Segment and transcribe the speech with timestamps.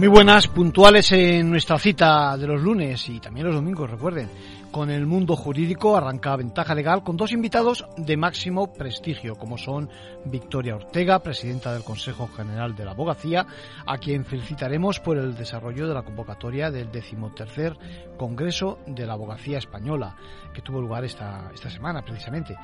[0.00, 4.30] Muy buenas, puntuales en nuestra cita de los lunes y también los domingos, recuerden.
[4.70, 9.90] Con el mundo jurídico arranca Ventaja Legal con dos invitados de máximo prestigio, como son
[10.24, 13.44] Victoria Ortega, presidenta del Consejo General de la Abogacía,
[13.84, 17.76] a quien felicitaremos por el desarrollo de la convocatoria del decimotercer
[18.16, 20.14] Congreso de la Abogacía Española,
[20.54, 22.56] que tuvo lugar esta, esta semana precisamente.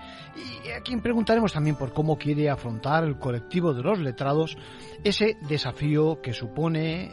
[0.64, 4.56] Y a quien preguntaremos también por cómo quiere afrontar el colectivo de los letrados
[5.02, 7.12] ese desafío que supone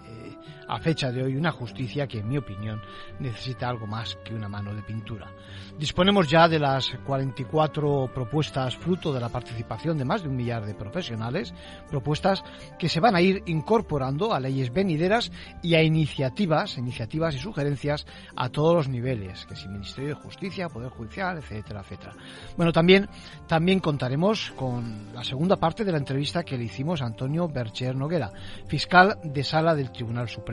[0.68, 2.82] a fecha de hoy una justicia que, en mi opinión,
[3.20, 5.32] necesita algo más que una mano de pintura.
[5.78, 10.66] Disponemos ya de las 44 propuestas fruto de la participación de más de un millar
[10.66, 11.54] de profesionales,
[11.90, 12.44] propuestas
[12.78, 18.06] que se van a ir incorporando a leyes venideras y a iniciativas, iniciativas y sugerencias
[18.36, 22.14] a todos los niveles, que si Ministerio de Justicia, Poder Judicial, etcétera, etcétera.
[22.56, 23.10] Bueno, también,
[23.48, 27.96] también contaremos con la segunda parte de la entrevista que le hicimos a Antonio Bercher
[27.96, 28.32] Noguera,
[28.68, 30.53] fiscal de sala del Tribunal Supremo,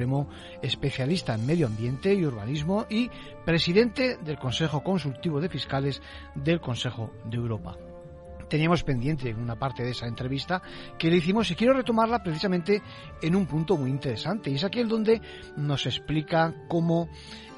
[0.62, 3.10] especialista en medio ambiente y urbanismo y
[3.44, 6.02] presidente del Consejo Consultivo de Fiscales
[6.34, 7.76] del Consejo de Europa
[8.50, 10.60] teníamos pendiente una parte de esa entrevista
[10.98, 12.82] que le hicimos y quiero retomarla precisamente
[13.22, 15.22] en un punto muy interesante y es aquel donde
[15.56, 17.08] nos explica cómo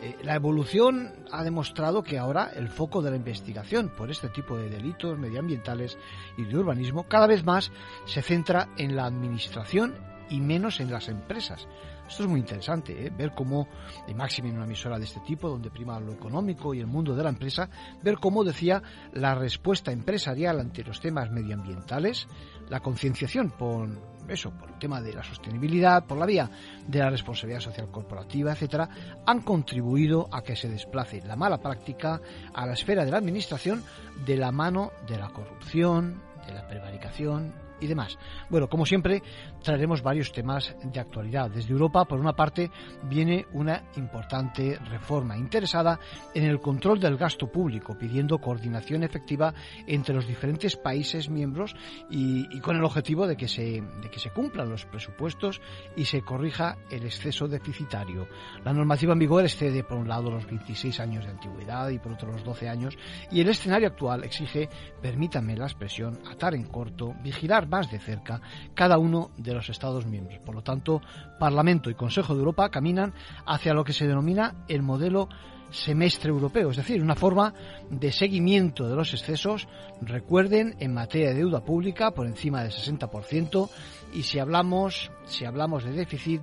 [0.02, 4.56] eh, la evolución ha demostrado que ahora el foco de la investigación por este tipo
[4.56, 5.96] de delitos medioambientales
[6.36, 7.72] y de urbanismo cada vez más
[8.04, 9.94] se centra en la administración
[10.28, 11.66] y menos en las empresas.
[12.12, 13.10] Esto es muy interesante, ¿eh?
[13.10, 13.66] ver cómo,
[14.06, 17.16] de máxima en una emisora de este tipo, donde prima lo económico y el mundo
[17.16, 17.70] de la empresa,
[18.02, 18.82] ver cómo decía
[19.14, 22.28] la respuesta empresarial ante los temas medioambientales,
[22.68, 23.88] la concienciación por
[24.28, 26.50] eso, por el tema de la sostenibilidad, por la vía
[26.86, 28.90] de la responsabilidad social corporativa, etcétera,
[29.24, 32.20] han contribuido a que se desplace la mala práctica
[32.52, 33.82] a la esfera de la administración
[34.26, 38.16] de la mano de la corrupción, de la prevaricación y demás.
[38.48, 39.22] Bueno, como siempre,
[39.62, 41.50] traeremos varios temas de actualidad.
[41.50, 42.70] Desde Europa, por una parte,
[43.04, 45.98] viene una importante reforma interesada
[46.34, 49.52] en el control del gasto público, pidiendo coordinación efectiva
[49.86, 51.74] entre los diferentes países miembros
[52.10, 55.60] y, con el objetivo de que, se, de que se cumplan los presupuestos
[55.96, 58.28] y se corrija el exceso deficitario.
[58.64, 62.12] La normativa en vigor excede, por un lado, los 26 años de antigüedad y por
[62.12, 62.96] otro los 12 años,
[63.30, 64.68] y el escenario actual exige,
[65.00, 68.40] permítanme la expresión, atar en corto, vigilar más de cerca
[68.74, 70.38] cada uno de los Estados miembros.
[70.40, 71.00] Por lo tanto,
[71.40, 73.14] Parlamento y Consejo de Europa caminan
[73.46, 75.28] hacia lo que se denomina el modelo
[75.70, 77.54] semestre europeo, es decir, una forma
[77.88, 79.66] de seguimiento de los excesos,
[80.02, 83.70] recuerden, en materia de deuda pública por encima del 60%
[84.12, 86.42] y si hablamos, si hablamos de déficit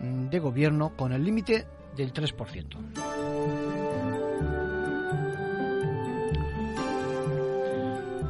[0.00, 3.63] mm, de gobierno con el límite del 3%.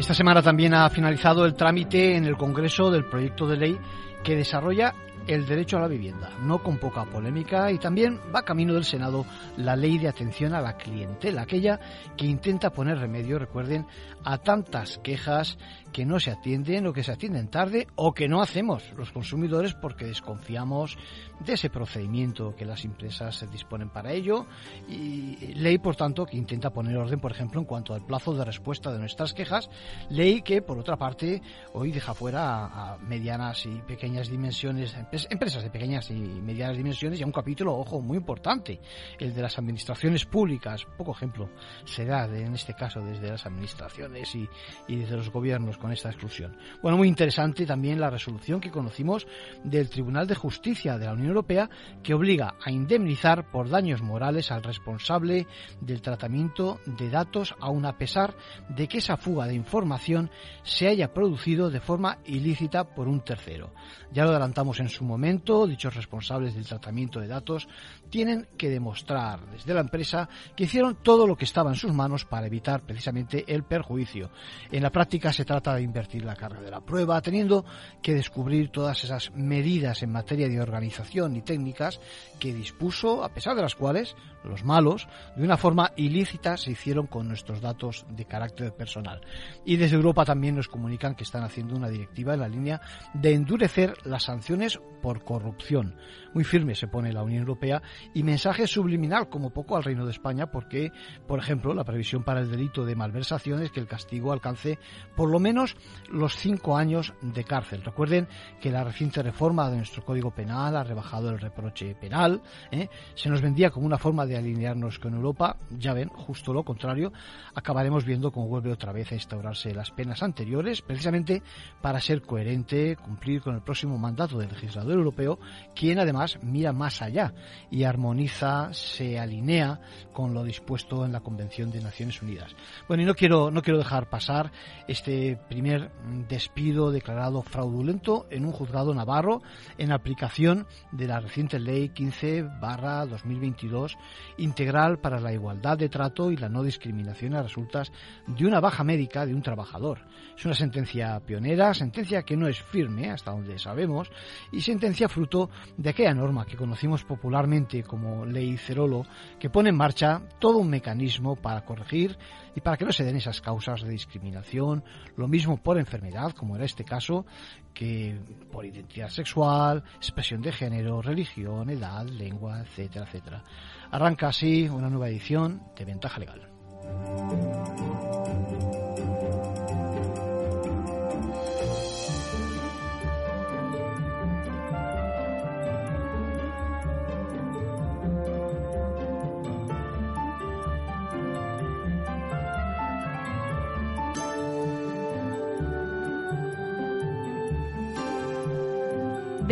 [0.05, 3.79] Esta semana también ha finalizado el trámite en el Congreso del proyecto de ley
[4.23, 4.95] que desarrolla
[5.27, 9.25] el derecho a la vivienda, no con poca polémica, y también va camino del Senado
[9.57, 11.81] la ley de atención a la clientela, aquella
[12.17, 13.87] que intenta poner remedio, recuerden,
[14.25, 15.59] a tantas quejas
[15.95, 19.75] que no se atienden o que se atienden tarde o que no hacemos los consumidores
[19.75, 20.99] porque desconfiamos
[21.39, 24.47] de ese procedimiento que las empresas se disponen para ello
[24.89, 28.45] y ley por tanto que intenta poner orden por ejemplo en cuanto al plazo de
[28.45, 29.71] respuesta de nuestras quejas
[30.11, 31.41] ley que por otra parte
[31.73, 34.97] hoy deja fuera a, medianas y pequeñas dimensiones
[35.31, 38.81] empresas de pequeñas y medianas dimensiones y a un capítulo ojo muy importante
[39.19, 41.49] el de las administraciones públicas poco ejemplo
[41.85, 44.49] se da en este caso desde las administraciones y,
[44.89, 46.57] y desde los gobiernos con esta exclusión.
[46.83, 49.27] Bueno, muy interesante también la resolución que conocimos
[49.63, 51.69] del Tribunal de Justicia de la Unión Europea
[52.03, 55.47] que obliga a indemnizar por daños morales al responsable
[55.81, 58.35] del tratamiento de datos aun a pesar
[58.69, 60.31] de que esa fuga de información
[60.63, 63.73] se haya producido de forma ilícita por un tercero.
[64.13, 67.69] Ya lo adelantamos en su momento, dichos responsables del tratamiento de datos
[68.15, 72.25] tienen que demostrar desde la empresa que hicieron todo lo que estaba en sus manos
[72.25, 74.31] para evitar precisamente el perjuicio.
[74.71, 77.65] En la práctica se trata de invertir la carga de la prueba, teniendo
[78.01, 81.99] que descubrir todas esas medidas en materia de organización y técnicas
[82.39, 84.15] que dispuso, a pesar de las cuales
[84.45, 89.23] los malos, de una forma ilícita, se hicieron con nuestros datos de carácter personal.
[89.65, 92.81] Y desde Europa también nos comunican que están haciendo una directiva en la línea
[93.13, 95.97] de endurecer las sanciones por corrupción.
[96.35, 97.81] Muy firme se pone la Unión Europea
[98.13, 100.91] y mensaje subliminal como poco al Reino de España porque,
[101.29, 104.81] por ejemplo, la previsión para el delito de malversación es que el castigo alcance
[105.15, 105.77] por lo menos
[106.11, 107.85] los cinco años de cárcel.
[107.85, 108.27] Recuerden
[108.61, 112.43] que la reciente reforma de nuestro Código Penal ha rebajado el reproche penal.
[112.73, 112.89] ¿eh?
[113.15, 115.57] Se nos vendía como una forma de alinearnos con Europa.
[115.71, 117.13] Ya ven, justo lo contrario.
[117.55, 121.43] Acabaremos viendo cómo vuelve otra vez a instaurarse las penas anteriores, precisamente
[121.81, 125.39] para ser coherente, cumplir con el próximo mandato del legislador europeo,
[125.77, 127.33] quien además mira más allá
[127.71, 129.81] y armoniza, se alinea
[130.13, 132.55] con lo dispuesto en la Convención de Naciones Unidas.
[132.89, 134.53] Bueno, y no quiero, no quiero dejar pasar
[134.89, 135.91] este primer
[136.29, 139.43] despido declarado fraudulento en un juzgado navarro
[139.79, 143.97] en aplicación de la reciente ley 15 barra 2022
[144.39, 147.93] integral para la igualdad de trato y la no discriminación a resultas
[148.27, 150.01] de una baja médica de un trabajador.
[150.37, 154.11] Es una sentencia pionera, sentencia que no es firme hasta donde sabemos
[154.53, 159.05] y sentencia fruto de aquella norma que conocimos popularmente como ley Cerolo
[159.39, 162.17] que pone en marcha todo un mecanismo para corregir
[162.55, 164.85] y para que no se den esas causas de discriminación,
[165.17, 167.27] lo mismo por enfermedad, como era este caso,
[167.73, 168.19] que
[168.53, 173.45] por identidad sexual, expresión de género, religión, edad, lengua, etcétera, etcétera.
[173.91, 176.49] Arranca así una nueva edición de Ventaja Legal.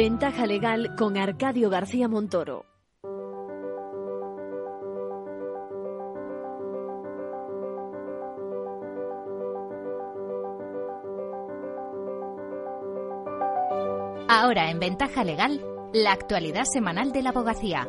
[0.05, 2.67] Ventaja legal con Arcadio García Montoro.
[14.29, 17.87] Ahora en Ventaja Legal, la actualidad semanal de la abogacía.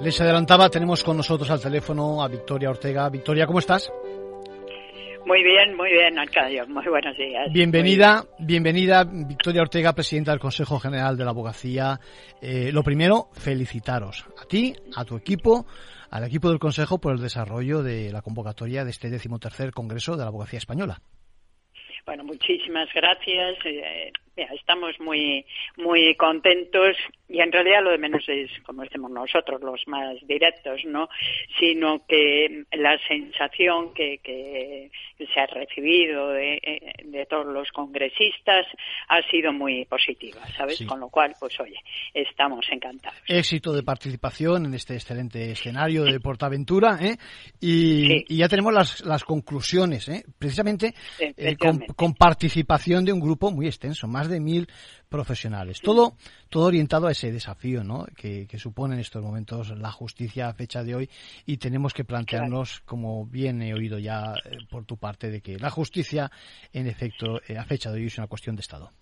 [0.00, 3.10] Les adelantaba, tenemos con nosotros al teléfono a Victoria Ortega.
[3.10, 3.92] Victoria, ¿cómo estás?
[5.28, 6.66] Muy bien, muy bien, Arcadio.
[6.68, 7.52] Muy buenos días.
[7.52, 12.00] Bienvenida, bienvenida, Victoria Ortega, presidenta del Consejo General de la Abogacía.
[12.40, 15.66] Eh, lo primero, felicitaros a ti, a tu equipo,
[16.10, 20.22] al equipo del Consejo por el desarrollo de la convocatoria de este decimotercer Congreso de
[20.22, 21.02] la Abogacía Española.
[22.06, 23.58] Bueno, muchísimas gracias.
[23.66, 24.10] Eh,
[24.54, 25.44] estamos muy
[25.76, 26.96] muy contentos
[27.28, 31.08] y en realidad lo de menos es como decimos nosotros los más directos no
[31.58, 38.66] sino que la sensación que, que se ha recibido de, de, todos los congresistas
[39.08, 41.78] ha sido muy positiva sabes con lo cual pues oye
[42.14, 43.18] estamos encantados.
[43.26, 47.16] Éxito de participación en este excelente escenario de Portaventura ¿eh?
[47.60, 50.24] y, y, ya tenemos las, las conclusiones ¿eh?
[50.38, 54.68] precisamente eh, con, con participación de un grupo muy extenso más de mil
[55.08, 55.80] profesionales.
[55.80, 56.16] Todo,
[56.48, 58.06] todo orientado a ese desafío ¿no?
[58.16, 61.10] que, supone en estos momentos la justicia a fecha de hoy
[61.46, 65.58] y tenemos que plantearnos, como bien he oído ya eh, por tu parte, de que
[65.58, 66.30] la justicia,
[66.72, 68.92] en efecto, eh, a fecha de hoy es una cuestión de Estado.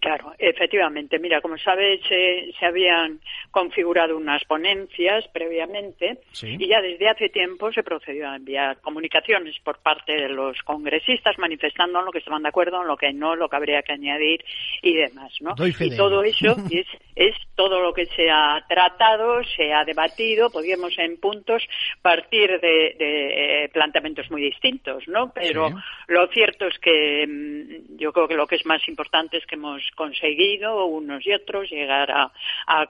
[0.00, 1.18] Claro, efectivamente.
[1.18, 7.82] Mira, como sabes, se habían configurado unas ponencias previamente y ya desde hace tiempo se
[7.82, 12.80] procedió a enviar comunicaciones por parte de los congresistas manifestando lo que estaban de acuerdo,
[12.80, 14.42] en lo que no, lo que habría que añadir
[14.80, 15.54] y demás, ¿no?
[15.66, 20.98] Y todo eso es, es todo lo que se ha tratado, se ha debatido, podríamos
[20.98, 21.62] en puntos
[22.00, 25.32] partir de, de planteamientos muy distintos, ¿no?
[25.34, 25.70] Pero
[26.08, 29.56] lo cierto es que mm, yo creo que lo que es más importante es que
[29.56, 32.32] hemos conseguido, unos y otros, llegar a,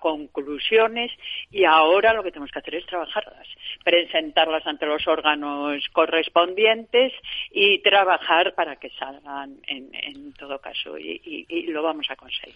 [0.00, 1.12] conclusiones
[1.50, 3.46] y ahora lo que tenemos que hacer es trabajarlas,
[3.84, 7.12] presentarlas ante los órganos correspondientes
[7.50, 12.54] y trabajar para que salgan en, todo caso y lo vamos a conseguir.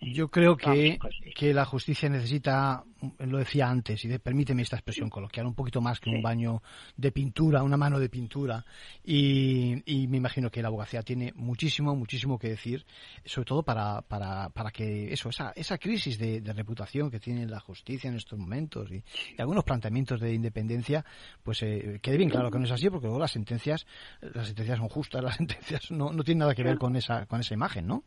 [0.00, 0.98] Yo creo que,
[1.34, 2.84] que, la justicia necesita,
[3.18, 6.62] lo decía antes, y permíteme esta expresión coloquial, un poquito más que un baño
[6.96, 8.64] de pintura, una mano de pintura.
[9.04, 12.86] Y, me imagino que la abogacía tiene muchísimo, muchísimo que decir,
[13.24, 17.60] sobre todo para, para, para que eso, esa, esa crisis de, reputación que tiene la
[17.60, 19.02] justicia en estos momentos y,
[19.38, 21.04] algunos planteamientos de independencia,
[21.42, 23.84] pues eh, quede bien claro que no es así, porque luego las sentencias,
[24.20, 27.40] las sentencias son justas, las sentencias no, no tienen nada que ver con esa, con
[27.40, 28.04] esa imagen, ¿no?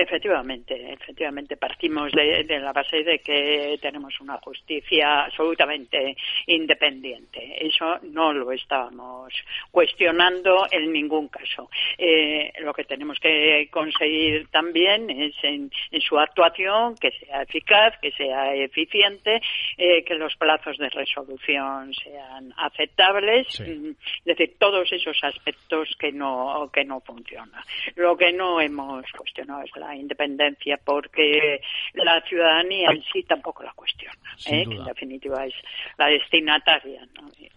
[0.00, 7.66] Efectivamente, efectivamente partimos de, la base de que tenemos una justicia absolutamente independiente.
[7.66, 9.34] Eso no lo estábamos
[9.72, 11.68] cuestionando en ningún caso.
[11.98, 15.68] Eh, lo que tenemos que conseguir también es en,
[16.00, 19.40] su actuación que sea eficaz, que sea eficiente,
[19.76, 26.12] eh, que los plazos de resolución sean aceptables, mm, es decir, todos esos aspectos que
[26.12, 27.64] no que no funcionan.
[27.96, 31.60] Lo que no hemos cuestionado es la la independencia porque
[31.94, 34.14] la ciudadanía en sí tampoco la cuestiona,
[34.46, 34.64] ¿eh?
[34.68, 35.54] que en definitiva es
[35.96, 37.06] la destinataria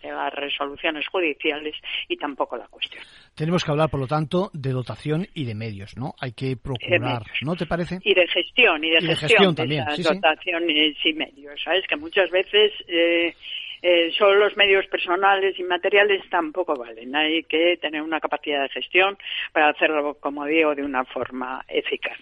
[0.01, 1.75] de las resoluciones judiciales
[2.07, 3.05] y tampoco la cuestiona.
[3.35, 6.13] Tenemos que hablar, por lo tanto, de dotación y de medios, ¿no?
[6.19, 7.99] Hay que procurar, ¿no te parece?
[8.03, 9.85] Y de gestión, y de, gestión, también.
[9.85, 11.85] De dotaciones y medios, ¿sabes?
[11.87, 13.35] Que muchas veces eh,
[13.81, 17.15] eh, solo los medios personales y materiales tampoco valen.
[17.15, 19.17] Hay que tener una capacidad de gestión
[19.51, 22.17] para hacerlo, como digo, de una forma eficaz.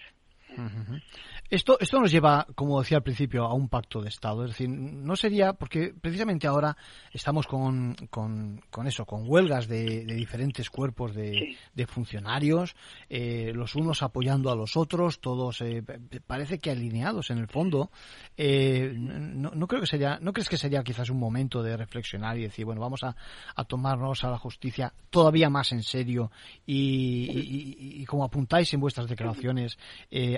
[1.50, 4.44] Esto, esto nos lleva, como decía al principio, a un pacto de Estado.
[4.44, 6.76] Es decir, no sería, porque precisamente ahora
[7.12, 11.56] estamos con, con, eso, con huelgas de, diferentes cuerpos de,
[11.88, 12.76] funcionarios,
[13.08, 15.82] eh, los unos apoyando a los otros, todos eh,
[16.24, 17.90] parece que alineados en el fondo.
[18.36, 22.38] Eh, no, no, creo que sería, ¿No crees que sería quizás un momento de reflexionar
[22.38, 23.16] y decir, bueno, vamos a,
[23.56, 26.30] a tomarnos a la justicia todavía más en serio
[26.64, 29.76] y, y como apuntáis en vuestras declaraciones,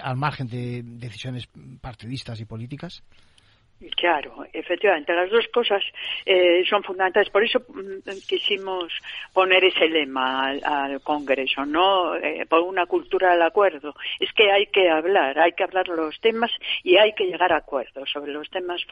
[0.00, 1.49] al margen de decisiones
[1.80, 3.02] partidistas y políticas?
[3.97, 5.82] Claro, efectivamente, las dos cosas
[6.25, 7.30] eh, son fundamentales.
[7.30, 8.92] Por eso mm, quisimos
[9.32, 12.14] poner ese lema al, Congreso, ¿no?
[12.16, 13.94] Eh, por una cultura del acuerdo.
[14.21, 16.50] Es que hay que hablar, hay que hablar los temas
[16.85, 18.82] y hay que llegar a acuerdos sobre los temas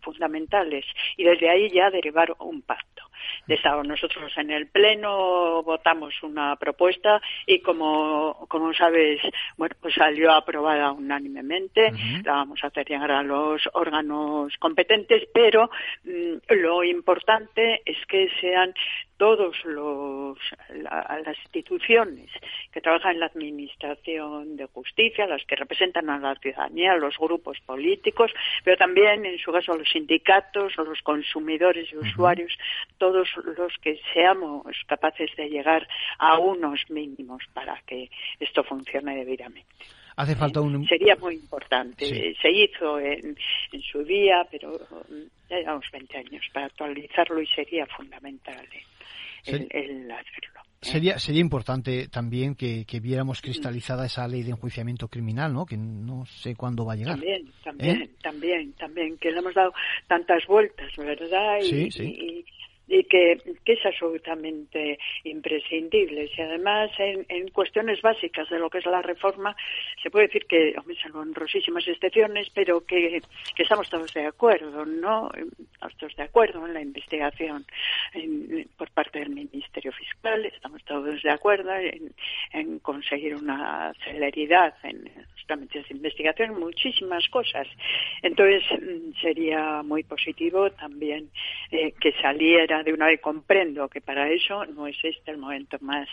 [0.00, 0.84] fundamentales
[1.16, 3.04] y desde ahí ya derivar un pacto
[3.46, 3.82] de Estado.
[3.82, 9.20] Nosotros en el Pleno votamos una propuesta y como, como sabes,
[9.56, 11.92] bueno, pues salió aprobada unánimemente.
[12.24, 15.70] La vamos a hacer llegar a los órganos competentes, pero
[16.04, 18.74] mm, lo importante es que sean
[19.16, 20.38] todos los
[20.74, 22.30] las instituciones
[22.72, 27.58] que trabajan en la administración de justicia, las que representan a la ciudadanía, los grupos
[27.60, 28.30] políticos,
[28.62, 32.52] pero también en su caso los sindicatos, los consumidores y usuarios,
[33.06, 35.86] todos los que seamos capaces de llegar
[36.18, 38.10] a unos mínimos para que
[38.40, 39.84] esto funcione debidamente.
[40.16, 40.86] Hace falta un...
[40.88, 42.34] Sería muy importante.
[42.40, 43.36] Se hizo en,
[43.72, 44.76] en, su día, pero
[45.48, 48.66] ya llevamos 20 años para actualizarlo y sería fundamental.
[48.72, 49.68] ¿eh?
[49.70, 50.60] el, hacerlo.
[50.64, 50.70] ¿eh?
[50.80, 55.64] Sería, sería importante también que, viéramos cristalizada esa ley de enjuiciamiento criminal, ¿no?
[55.64, 57.14] Que no sé cuándo va a llegar.
[57.14, 58.10] También, también, ¿Eh?
[58.20, 59.72] también, también, que le hemos dado
[60.08, 61.60] tantas vueltas, ¿verdad?
[61.60, 62.44] sí, sí
[62.88, 66.30] y que, que, es absolutamente imprescindible.
[66.36, 69.56] Y además, en, en, cuestiones básicas de lo que es la reforma,
[70.02, 73.20] se puede decir que, salvo honrosísimas excepciones, pero que,
[73.54, 75.30] que, estamos todos de acuerdo, ¿no?
[75.72, 77.64] Estamos todos de acuerdo en la investigación
[78.76, 82.14] por parte del Ministerio Fiscal, estamos todos de acuerdo en,
[82.52, 87.66] en conseguir una celeridad en los trámites de investigación, muchísimas cosas.
[88.22, 88.62] Entonces,
[89.20, 91.30] sería muy positivo también
[91.70, 95.76] eh, que saliera de una vez comprendo que para eso no es este el momento
[95.80, 96.08] más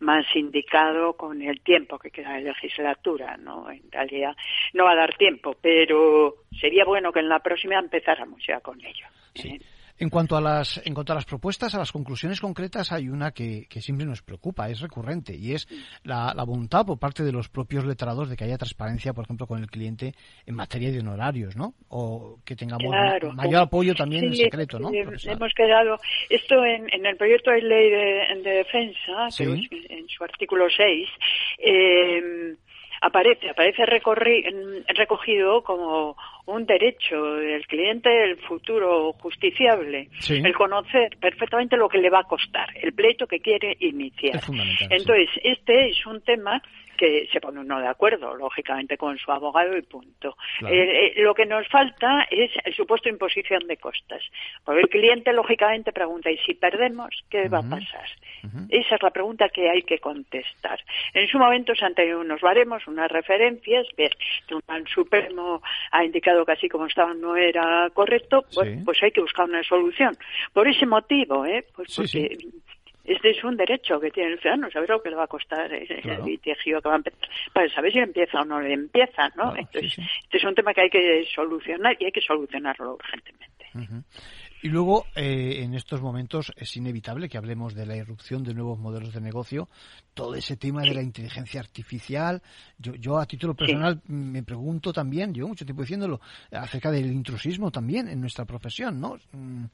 [0.00, 3.70] más indicado con el tiempo que queda de legislatura, ¿no?
[3.70, 4.36] En realidad
[4.74, 8.80] no va a dar tiempo, pero sería bueno que en la próxima empezáramos ya con
[8.84, 9.06] ello.
[9.34, 9.58] ¿eh?
[10.00, 13.32] En cuanto a las, en cuanto a las propuestas, a las conclusiones concretas, hay una
[13.32, 15.66] que, siempre nos preocupa, es recurrente, y es
[16.04, 19.58] la, voluntad por parte de los propios letrados de que haya transparencia, por ejemplo, con
[19.58, 20.14] el cliente
[20.46, 21.74] en materia de honorarios, ¿no?
[21.88, 22.92] O que tengamos
[23.34, 24.90] mayor apoyo también en secreto, ¿no?
[24.92, 25.98] hemos quedado,
[26.30, 31.08] esto en, el proyecto de ley de, defensa, en su artículo 6,
[31.58, 32.54] eh,
[33.00, 36.16] aparece, aparece recogido como
[36.48, 42.24] un derecho del cliente el futuro justiciable, el conocer perfectamente lo que le va a
[42.24, 44.40] costar, el pleito que quiere iniciar.
[44.90, 46.62] Entonces, este es un tema
[46.98, 50.36] que se pone uno de acuerdo, lógicamente, con su abogado y punto.
[50.68, 54.22] Eh, eh, lo que nos falta es el supuesto imposición de costas.
[54.64, 58.08] Porque el cliente, lógicamente, pregunta, ¿y si perdemos, qué va a pasar?
[58.68, 60.80] Esa es la pregunta que hay que contestar.
[61.14, 65.62] En su momento se han tenido unos baremos, unas referencias, ver, el Tribunal Supremo
[65.92, 68.44] ha indicado que así como estaba no era correcto,
[68.84, 70.16] pues hay que buscar una solución.
[70.52, 71.64] Por ese motivo, ¿eh?
[71.74, 72.36] Pues porque
[73.04, 75.72] este es un derecho que tiene el ciudadano, saber lo que le va a costar
[75.72, 79.56] el litigio que va a empezar, para saber si empieza o no le empieza, ¿no?
[79.56, 83.66] Entonces, este es un tema que hay que solucionar y hay que solucionarlo urgentemente.
[84.62, 88.78] Y luego, eh, en estos momentos, es inevitable que hablemos de la irrupción de nuevos
[88.78, 89.68] modelos de negocio,
[90.14, 92.42] todo ese tema de la inteligencia artificial.
[92.76, 97.70] Yo, yo a título personal, me pregunto también, llevo mucho tiempo diciéndolo, acerca del intrusismo
[97.70, 99.16] también en nuestra profesión, ¿no?
[99.32, 99.66] Mm,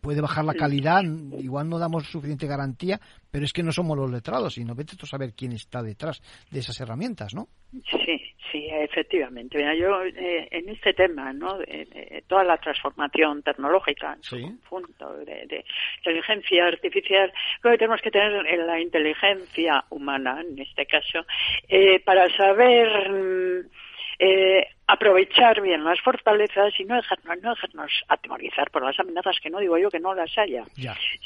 [0.00, 1.02] puede bajar la calidad,
[1.38, 4.96] igual no damos suficiente garantía, pero es que no somos los letrados, y no vete
[4.96, 7.48] tú a saber quién está detrás de esas herramientas, ¿no?
[7.72, 8.31] Sí, Sí,
[8.80, 9.58] efectivamente.
[9.58, 11.58] Mira, yo eh, en este tema, ¿no?
[11.58, 15.64] De, toda la transformación tecnológica en su conjunto, de,
[15.98, 21.24] inteligencia artificial, creo que tenemos que tener la inteligencia humana, en este caso,
[21.68, 23.68] eh, para saber mm,
[24.18, 29.48] eh, aprovechar bien las fortalezas y no dejarnos, no dejarnos atemorizar por las amenazas, que
[29.48, 30.64] no digo yo que no las haya,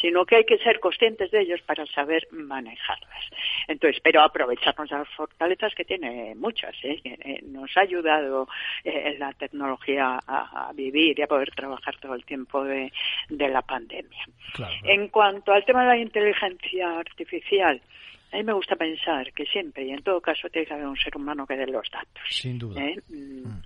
[0.00, 3.24] sino que hay que ser conscientes de ellos para saber manejarlas.
[3.66, 7.00] Entonces, pero aprovecharnos las fortalezas que tiene muchas, ¿eh?
[7.04, 8.48] eh nos ha ayudado
[8.84, 12.92] eh, la tecnología a, vivir y a poder trabajar todo el tiempo de,
[13.30, 14.24] la pandemia.
[14.84, 17.80] En cuanto al tema de la inteligencia artificial,
[18.32, 20.96] a mí me gusta pensar que siempre y en todo caso tiene que haber un
[20.96, 22.22] ser humano que dé los datos.
[22.28, 22.82] Sin duda.
[22.82, 22.96] ¿eh?
[23.08, 23.48] Mm.
[23.48, 23.62] Mm.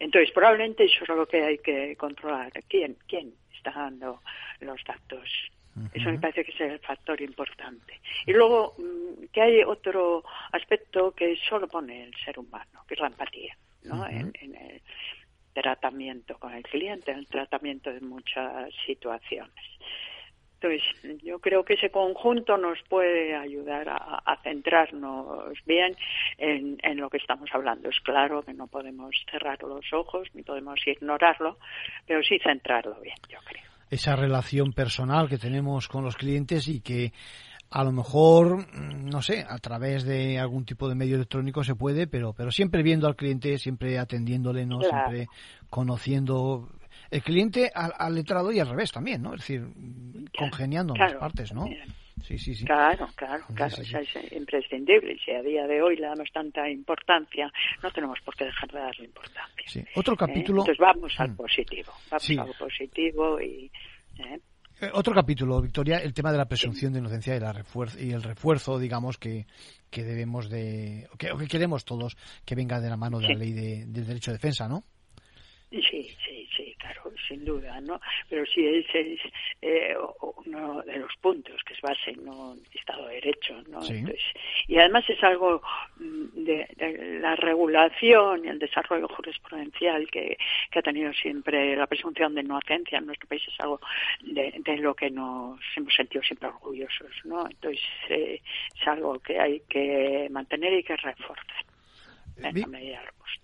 [0.00, 2.52] Entonces, probablemente eso es lo que hay que controlar.
[2.68, 4.22] ¿Quién, quién está dando
[4.60, 5.28] los datos?
[5.92, 8.00] Eso me parece que es el factor importante.
[8.26, 13.00] Y luego, mm, que hay otro aspecto que solo pone el ser humano, que es
[13.00, 14.06] la empatía, ¿no?
[14.08, 14.82] en, en, el
[15.52, 19.64] tratamiento con el cliente, en el tratamiento de muchas situaciones.
[20.60, 25.94] Entonces, yo creo que ese conjunto nos puede ayudar a, centrarnos bien
[26.36, 27.88] en, lo que estamos hablando.
[27.88, 31.58] Es claro que no podemos cerrar los ojos ni podemos ignorarlo,
[32.06, 33.62] pero sí centrarlo bien, yo creo.
[33.90, 37.12] Esa relación personal que tenemos con los clientes y que
[37.70, 42.06] a lo mejor, no sé, a través de algún tipo de medio electrónico se puede,
[42.06, 44.80] pero, pero siempre viendo al cliente, siempre atendiéndole, ¿no?
[44.80, 45.28] Siempre
[45.70, 46.68] conociendo
[47.10, 49.34] el cliente al, letrado y al revés también, ¿no?
[49.34, 49.66] Es decir,
[50.36, 51.66] congeniando en las partes, ¿no?
[52.22, 52.64] Sí, sí, sí.
[52.64, 53.74] Claro, claro, claro.
[53.76, 55.16] es imprescindible.
[55.24, 57.50] Si a día de hoy le damos tanta importancia,
[57.82, 59.64] no tenemos por qué dejar de darle importancia.
[59.66, 59.84] Sí.
[59.94, 60.16] Otro ¿Eh?
[60.18, 60.62] capítulo.
[60.62, 61.36] Entonces vamos al mm.
[61.36, 61.92] positivo.
[62.10, 63.70] Vamos al positivo y.
[64.18, 64.40] ¿eh?
[64.80, 68.12] Eh, otro capítulo, Victoria, el tema de la presunción de inocencia y, la refuerzo, y
[68.12, 69.46] el refuerzo, digamos, que,
[69.90, 73.52] que debemos de, o que, queremos todos que venga de la mano de la ley
[73.52, 74.84] de, del derecho de defensa, ¿no?
[75.70, 78.00] Sí, sí, sí, claro, sin duda, ¿no?
[78.28, 79.20] Pero sí ese es
[79.62, 79.96] eh,
[80.46, 83.80] uno de los puntos que es base en un Estado de Derecho, ¿no?
[84.66, 85.62] y además es algo
[85.98, 90.36] mm, de, la regulación y el desarrollo jurisprudencial que,
[90.74, 93.80] ha tenido siempre la presunción de inocencia en nuestro país es algo
[94.20, 97.48] de, lo que nos hemos sentido siempre orgullosos, ¿no?
[97.48, 98.40] Entonces eh,
[98.80, 101.64] es algo que hay que mantener y que reforzar.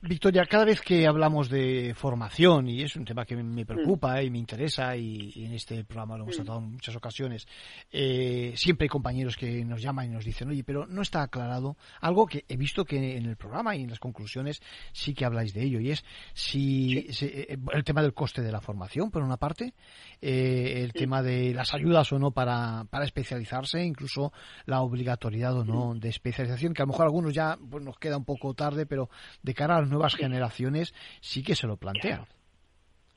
[0.06, 4.28] Victoria, cada vez que hablamos de formación, y es un tema que me preocupa y
[4.28, 7.46] me interesa, y, en este programa lo hemos tratado en muchas ocasiones,
[7.90, 11.78] eh, siempre hay compañeros que nos llaman y nos dicen, oye, pero no está aclarado
[12.02, 14.60] algo que he visto que en el programa y en las conclusiones
[14.92, 18.60] sí que habláis de ello, y es si, eh, el tema del coste de la
[18.60, 19.72] formación, por una parte,
[20.20, 24.34] eh, el tema de las ayudas o no para, para especializarse, incluso
[24.66, 28.18] la obligatoriedad o no de especialización, que a lo mejor algunos ya pues, nos queda
[28.18, 29.08] un poco tarde, pero
[29.42, 32.26] de cara a nuevas generaciones sí que se lo plantean.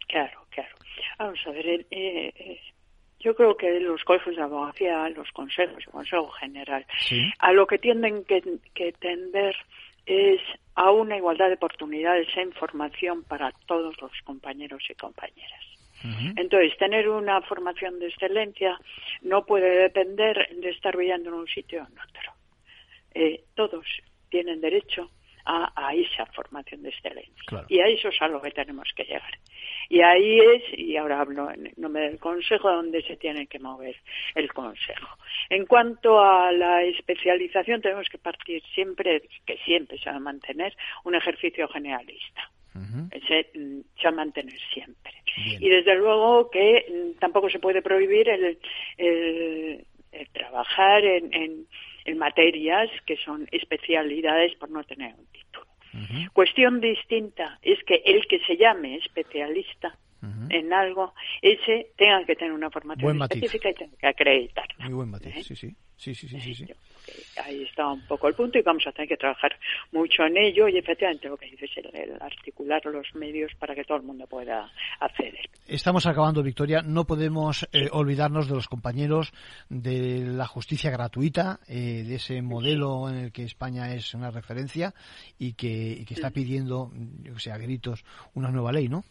[0.08, 0.76] Claro, claro.
[1.20, 2.62] Vamos a ver, eh, eh,
[3.20, 6.86] yo creo que los colegios de abogacía, los consejos, el consejo general,
[7.40, 8.42] a lo que tienden que,
[8.74, 9.56] que tender
[10.06, 10.40] es
[10.76, 15.64] a una igualdad de oportunidades en formación para todos los compañeros y compañeras.
[16.36, 18.80] Entonces, tener una formación de excelencia
[19.24, 22.34] no puede depender de estar viviendo en un sitio o en otro.
[23.16, 23.86] Eh, todos
[24.30, 25.10] tienen derecho
[25.48, 27.66] a, esa formación de excelencia.
[27.70, 29.32] Y a eso es a lo que tenemos que llegar.
[29.90, 33.96] Y ahí es, y ahora hablo en nombre del Consejo, donde se tiene que mover
[34.36, 35.18] el Consejo.
[35.50, 40.76] En cuanto a la especialización, tenemos que partir siempre, que siempre se va a mantener,
[41.06, 42.52] un ejercicio generalista.
[42.74, 45.14] Mm, se va a mantener siempre.
[45.60, 48.60] Y desde luego que mm, tampoco se puede prohibir el,
[50.34, 51.66] trabajar en en
[52.16, 55.66] materias que son especialidades por no tener un título.
[56.34, 59.98] Cuestión distinta es que el que se llame especialista
[60.50, 64.68] en algo, ese tenga que tener una formación específica y tenga que acreditar.
[64.80, 65.44] Muy buen matiz, ¿Eh?
[65.44, 65.76] sí, sí.
[65.98, 66.66] Sí, sí, sí, sí,
[67.44, 69.58] Ahí está un poco el punto y vamos a tener que trabajar
[69.92, 73.84] mucho en ello y efectivamente lo que dices es el, articular los medios para que
[73.84, 75.50] todo el mundo pueda acceder.
[75.66, 76.84] Estamos acabando, Victoria.
[76.84, 79.34] No podemos eh, olvidarnos de los compañeros
[79.70, 84.94] de la justicia gratuita, eh, de ese modelo en el que España es una referencia
[85.40, 86.92] y que, está pidiendo,
[87.24, 89.04] yo que sé, a gritos, una nueva ley, ¿no?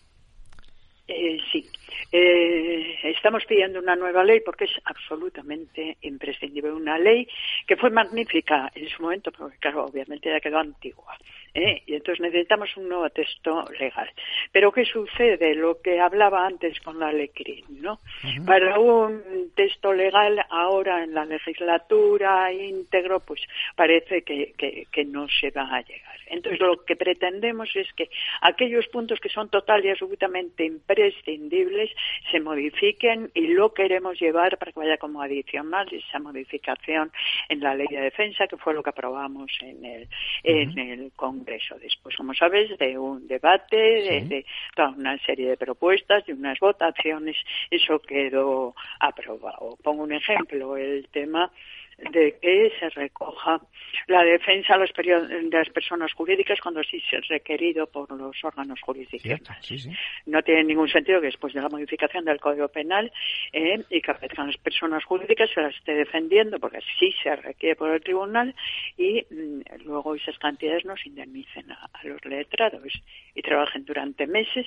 [1.08, 1.64] Eh, sí.
[2.10, 6.72] Eh, estamos pidiendo una nueva ley porque es absolutamente imprescindible.
[6.72, 7.28] Una ley
[7.66, 11.16] que fue magnífica en su momento, porque claro, obviamente ya quedó antigua.
[11.56, 11.82] ¿Eh?
[11.86, 14.10] Y entonces necesitamos un nuevo texto legal.
[14.52, 15.54] Pero ¿qué sucede?
[15.54, 17.30] Lo que hablaba antes con la ley
[17.68, 17.98] ¿no?
[18.46, 23.40] Para un texto legal ahora en la legislatura íntegro, pues
[23.74, 24.54] parece que,
[24.90, 26.16] que no se va a llegar.
[26.26, 31.90] Entonces lo que pretendemos es que aquellos puntos que son total y absolutamente imprescindibles
[32.30, 37.12] se modifiquen y lo queremos llevar para que vaya como adicional esa modificación
[37.48, 40.08] en la ley de defensa que fue lo que aprobamos en el,
[40.42, 41.45] en el Congreso.
[41.80, 47.36] Después, como sabes, de un debate, de, toda una serie de propuestas, de unas votaciones,
[47.70, 49.76] eso quedó aprobado.
[49.82, 51.50] Pongo un ejemplo, el tema
[51.98, 53.60] de que se recoja
[54.06, 59.88] la defensa de las personas jurídicas cuando sí se es requerido por los órganos jurisdiccionales.
[60.26, 63.10] No tiene ningún sentido que después de la modificación del Código Penal
[63.52, 67.76] eh, y que aparezcan las personas jurídicas se las esté defendiendo porque sí se requiere
[67.76, 68.54] por el tribunal
[68.98, 72.92] y mm, luego esas cantidades no se indemnicen a los letrados
[73.34, 74.66] y trabajen durante meses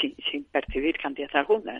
[0.00, 1.78] sin, percibir cantidad alguna.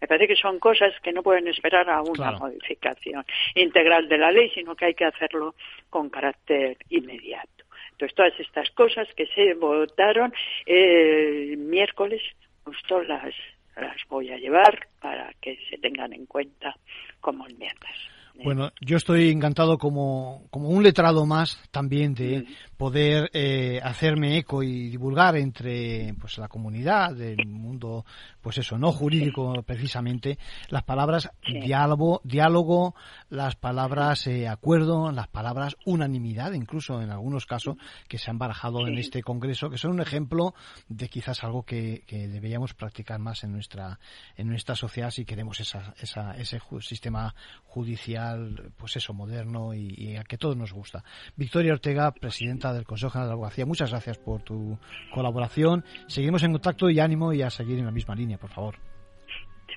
[0.00, 4.30] me parece que son cosas que no pueden esperar a una modificación integral de la
[4.30, 5.54] ley, sino que hay que hacerlo
[5.88, 7.64] con carácter inmediato.
[7.92, 10.32] Entonces, todas estas cosas que se votaron
[10.64, 12.22] el miércoles,
[12.64, 13.34] justo las,
[13.76, 16.74] las voy a llevar para que se tengan en cuenta
[17.20, 17.94] como enmiendas.
[18.42, 22.46] Bueno, yo estoy encantado como, como un letrado más también de
[22.80, 28.06] poder eh, hacerme eco y divulgar entre pues la comunidad del mundo,
[28.40, 30.38] pues eso, no jurídico precisamente,
[30.70, 32.94] las palabras diálogo, diálogo,
[33.28, 37.76] las palabras eh, acuerdo, las palabras unanimidad, incluso en algunos casos
[38.08, 40.54] que se han barajado en este congreso, que son un ejemplo
[40.88, 44.00] de quizás algo que, que, deberíamos practicar más en nuestra
[44.38, 50.24] en nuestra sociedad si queremos esa, esa, ese sistema judicial pues eso, moderno y, a
[50.24, 51.04] que todos nos gusta.
[51.36, 54.78] Victoria Ortega, presidenta del Consejo General de la Abogacía, muchas gracias por tu
[55.12, 55.84] colaboración.
[56.06, 58.76] Seguimos en contacto y ánimo y a seguir en la misma línea, por favor.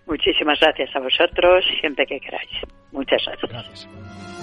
[0.06, 2.50] Muchísimas gracias a vosotros, siempre que queráis.
[2.92, 3.52] Muchas gracias.
[3.52, 4.43] Gracias.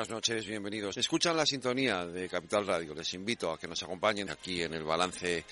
[0.09, 0.97] noches, bienvenidos.
[0.97, 2.93] Escuchan las sintonía de Capital Radio.
[2.95, 5.43] Les invito a que nos acompañen aquí en el balance.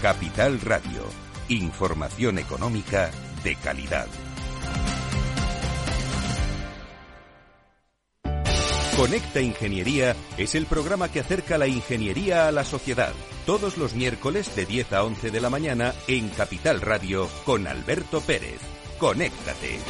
[0.00, 1.04] Capital Radio.
[1.48, 3.10] Información económica
[3.42, 4.06] de calidad.
[8.96, 13.12] Conecta Ingeniería es el programa que acerca la ingeniería a la sociedad.
[13.44, 18.20] Todos los miércoles de 10 a 11 de la mañana en Capital Radio con Alberto
[18.20, 18.60] Pérez.
[18.98, 19.80] Conéctate.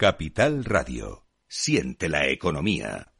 [0.00, 1.26] Capital Radio.
[1.46, 3.12] Siente la economía.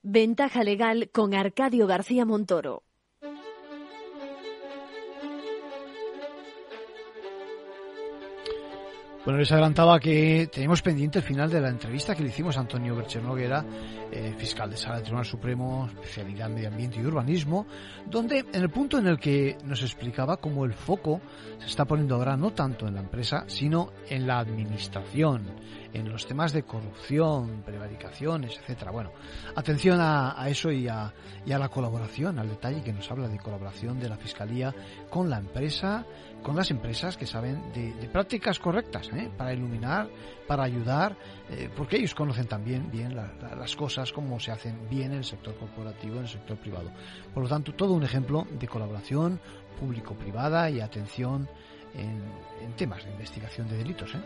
[0.00, 2.82] Ventaja legal con Arcadio García Montoro.
[9.24, 12.60] Bueno, les adelantaba que tenemos pendiente el final de la entrevista que le hicimos a
[12.60, 13.64] Antonio Bercher Noguera,
[14.10, 17.64] eh, fiscal de Sala del Tribunal Supremo, especialidad en Medio Ambiente y Urbanismo,
[18.10, 21.20] donde en el punto en el que nos explicaba cómo el foco
[21.60, 25.54] se está poniendo ahora no tanto en la empresa, sino en la administración,
[25.92, 28.90] en los temas de corrupción, prevaricaciones, etcétera.
[28.90, 29.12] Bueno,
[29.54, 31.14] atención a, eso y a,
[31.46, 34.74] y a la colaboración, al detalle que nos habla de colaboración de la Fiscalía
[35.08, 36.04] con la empresa,
[36.42, 39.30] con las empresas que saben de, prácticas correctas ¿eh?
[39.36, 40.08] para iluminar,
[40.46, 41.16] para ayudar,
[41.50, 45.56] eh, porque ellos conocen también bien las cosas, cómo se hacen bien en el sector
[45.56, 46.90] corporativo, en el sector privado.
[47.32, 49.40] Por lo tanto, todo un ejemplo de colaboración
[49.78, 51.48] público-privada y atención
[51.94, 54.14] en, temas de investigación de delitos.
[54.14, 54.20] ¿eh?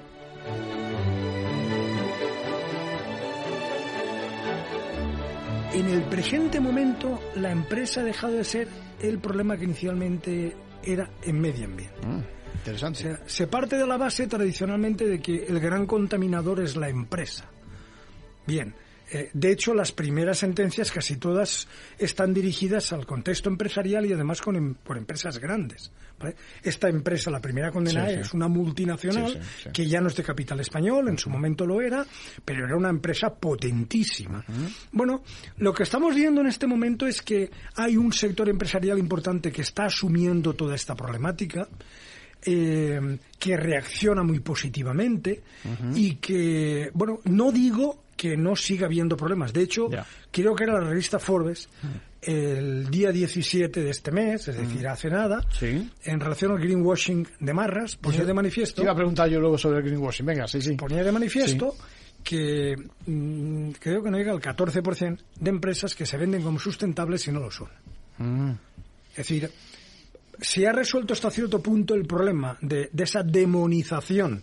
[5.75, 8.69] En el presente momento, la empresa ha dejado de ser
[9.03, 12.07] el problema que inicialmente era en medio ambiente.
[12.07, 12.21] Mm,
[12.59, 13.19] interesante.
[13.27, 17.45] se parte de la base tradicionalmente de que el gran contaminador es la empresa.
[18.47, 18.75] Bien,
[19.11, 24.43] eh, de hecho, las primeras sentencias, casi todas, están dirigidas al contexto empresarial y además
[24.43, 25.93] con, em, por empresas grandes.
[26.63, 29.39] Esta empresa, la primera condenada, es una multinacional
[29.73, 32.07] que ya no es de capital español, en su momento lo era,
[32.43, 34.43] pero era una empresa potentísima.
[34.93, 35.23] Bueno,
[35.59, 39.61] lo que estamos viendo en este momento es que hay un sector empresarial importante que
[39.61, 41.69] está asumiendo toda esta problemática.
[42.49, 45.43] Eh, que reacciona muy positivamente
[45.95, 49.53] y que, bueno, no digo que no siga habiendo problemas.
[49.53, 49.89] De hecho,
[50.31, 51.69] creo que era la revista Forbes
[52.23, 57.55] el día 17 de este mes, es decir, hace nada, en relación al greenwashing de
[57.55, 58.83] Marras, ponía de manifiesto...
[58.83, 60.75] iba a preguntar yo luego sobre el greenwashing, venga, sí, sí.
[60.75, 61.77] Ponía de manifiesto
[62.25, 62.75] que
[63.07, 67.33] mm, creo que no llega al 14% de empresas que se venden como sustentables y
[67.33, 67.69] no lo son.
[68.19, 68.51] Mm.
[69.11, 69.49] Es decir,
[70.41, 74.43] se ha resuelto hasta cierto punto el problema de, de esa demonización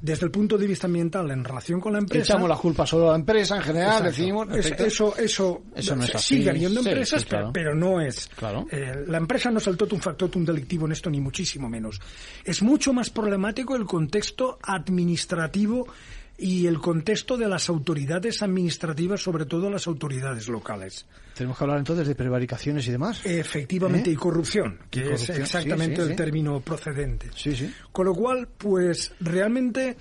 [0.00, 2.34] desde el punto de vista ambiental en relación con la empresa.
[2.34, 4.48] Echamos la culpa solo a la empresa en general, decimos.
[4.54, 6.36] eso, eso, eso no es así.
[6.36, 8.28] Sigue habiendo empresas, pero, no es.
[8.36, 8.66] Claro.
[8.70, 12.00] Eh, la empresa no es el totum factotum delictivo en esto, ni muchísimo menos.
[12.44, 15.86] Es mucho más problemático el contexto administrativo
[16.40, 21.06] y el contexto de las autoridades administrativas, sobre todo las autoridades locales.
[21.34, 23.20] Tenemos que hablar entonces de prevaricaciones y demás.
[23.24, 24.14] Efectivamente, ¿Eh?
[24.14, 27.30] y corrupción, que es exactamente el término procedente.
[27.36, 27.72] Sí, sí.
[27.92, 29.96] Con lo cual, pues realmente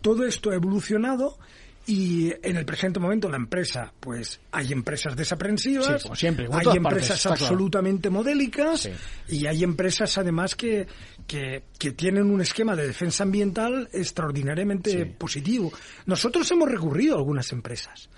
[0.00, 1.38] todo esto ha evolucionado
[1.86, 8.08] y en el presente momento la empresa, pues hay empresas desaprensivas, siempre, hay empresas absolutamente
[8.08, 8.88] modélicas
[9.28, 10.86] y hay empresas además que,
[11.26, 11.62] que,
[11.96, 15.70] tienen un esquema de defensa ambiental extraordinariamente positivo.
[16.06, 18.08] Nosotros hemos recurrido a algunas empresas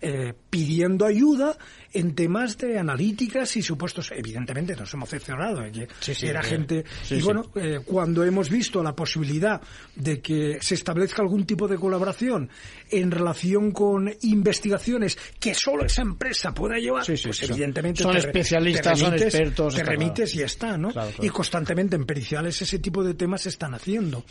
[0.00, 1.58] eh, pidiendo ayuda
[1.92, 4.12] en temas de analíticas y supuestos.
[4.14, 5.88] Evidentemente nos hemos decepcionado de que
[6.22, 6.84] era gente.
[7.10, 9.60] y bueno, eh, cuando hemos visto la posibilidad
[9.96, 12.48] de que se establezca algún tipo de colaboración
[12.88, 19.14] en relación con investigaciones que solo esa empresa pueda llevar, pues evidentemente son especialistas, son
[19.14, 20.90] expertos, te remites y está, ¿no?
[21.20, 24.24] Y constantemente en periciales ese tipo de temas se están haciendo.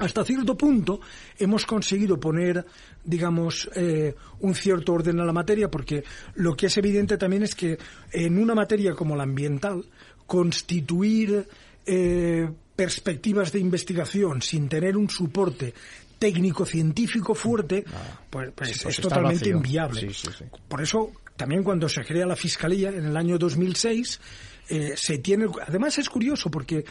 [0.00, 1.00] Hasta cierto punto
[1.38, 2.64] hemos conseguido poner,
[3.04, 6.04] digamos, eh, un cierto orden a la materia, porque
[6.36, 7.78] lo que es evidente también es que
[8.12, 9.84] en una materia como la ambiental,
[10.26, 11.46] constituir
[11.84, 15.74] eh, perspectivas de investigación sin tener un soporte
[16.18, 20.08] técnico-científico fuerte, ah, pues, pues, es totalmente inviable.
[20.68, 24.20] Por eso, también cuando se crea la Fiscalía en el año 2006,
[24.68, 25.46] eh, se tiene...
[25.66, 26.84] Además es curioso porque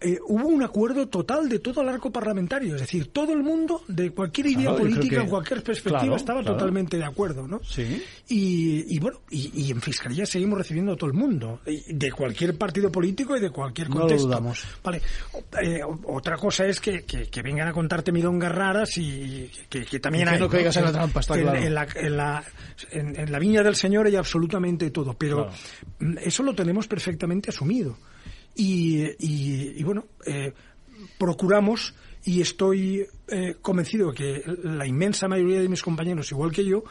[0.00, 3.82] eh, hubo un acuerdo total de todo el arco parlamentario, es decir, todo el mundo,
[3.88, 7.60] de cualquier idea política, en cualquier perspectiva, estaba totalmente de acuerdo, ¿no?
[7.64, 8.02] Sí.
[8.28, 13.36] Y, bueno, y, en Fiscalía seguimos recibiendo a todo el mundo, de cualquier partido político
[13.36, 14.28] y de cualquier contexto.
[14.28, 14.64] No lo dudamos.
[14.82, 15.00] Vale,
[15.62, 20.38] eh, otra cosa es que, que, vengan a contarte milongas raras y que, también hay...
[20.38, 21.58] no caigas en la trampa, está claro.
[21.58, 22.44] En la, en, la,
[22.90, 25.48] en, la, viña del Señor hay absolutamente todo, pero
[26.20, 27.96] eso lo tenemos perfectamente asumido.
[28.54, 30.52] Y, bueno, eh,
[31.18, 36.84] procuramos y estoy eh, convencido que la inmensa mayoría de mis compañeros, igual que yo,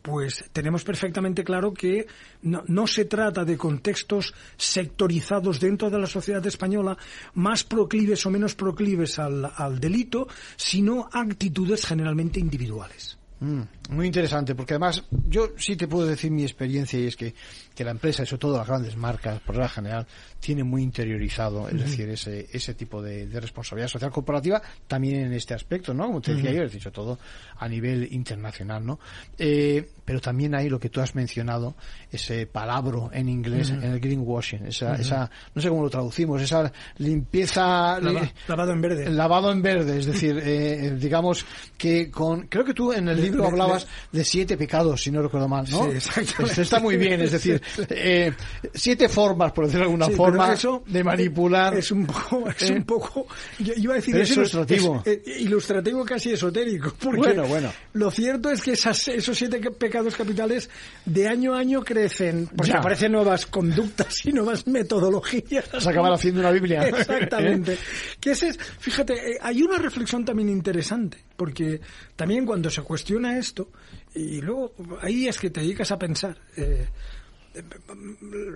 [0.00, 2.06] pues tenemos perfectamente claro que
[2.42, 6.96] no, se trata de contextos sectorizados dentro de la sociedad española
[7.34, 13.17] más proclives o menos proclives al delito, sino actitudes generalmente individuales.
[13.40, 17.34] Mm, muy interesante, porque además yo sí te puedo decir mi experiencia y es que,
[17.74, 20.06] que la empresa, sobre todo las grandes marcas, por la general,
[20.40, 25.54] tiene muy interiorizado, es decir, ese, ese tipo de, responsabilidad social corporativa también en este
[25.54, 26.06] aspecto, ¿no?
[26.06, 27.18] Como te decía yo, es dicho todo
[27.56, 28.98] a nivel internacional, ¿no?
[29.38, 31.76] Eh, pero también hay lo que tú has mencionado,
[32.10, 36.72] ese palabro en inglés, en el greenwashing, esa, esa, no sé cómo lo traducimos, esa
[36.96, 38.00] limpieza...
[38.00, 39.10] lavado en verde.
[39.10, 41.44] Lavado en verde, es decir, eh, digamos
[41.76, 45.48] que con, creo que tú en el libro hablabas de siete pecados, si no recuerdo
[45.48, 45.84] mal, ¿no?
[45.84, 46.62] Sí, exactamente.
[46.62, 48.32] está muy bien, es decir, eh,
[48.74, 50.54] siete formas, por decirlo de alguna forma,
[50.86, 51.74] de manipular.
[51.76, 53.26] Es un poco, es un poco,
[53.58, 55.02] yo iba a decir es ilustrativo.
[55.04, 57.72] Eh, ilustrativo casi esotérico, porque bueno, bueno.
[57.94, 60.68] lo cierto es que esas, esos siete pecados capitales
[61.04, 65.64] de año a año crecen, porque aparecen nuevas conductas y nuevas metodologías.
[65.78, 66.88] Se acaban haciendo una Biblia.
[66.88, 67.78] Exactamente.
[68.20, 71.80] que ese es, fíjate, hay una reflexión también interesante, porque
[72.16, 73.70] también cuando se cuestiona esto,
[74.12, 76.36] y luego ahí es que te dedicas a pensar.
[76.56, 76.88] Eh,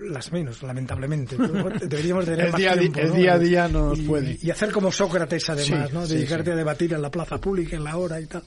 [0.09, 1.37] las menos, lamentablemente.
[1.87, 4.37] Deberíamos tener el día, tiempo, el día a día nos puede.
[4.41, 6.05] Y hacer como Sócrates, además, ¿no?
[6.05, 8.43] Dedicarte a debatir en la plaza pública, en la hora y tal.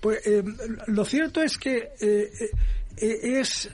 [0.00, 0.42] Pues eh,
[0.88, 2.50] lo cierto es que eh,
[2.96, 3.70] es,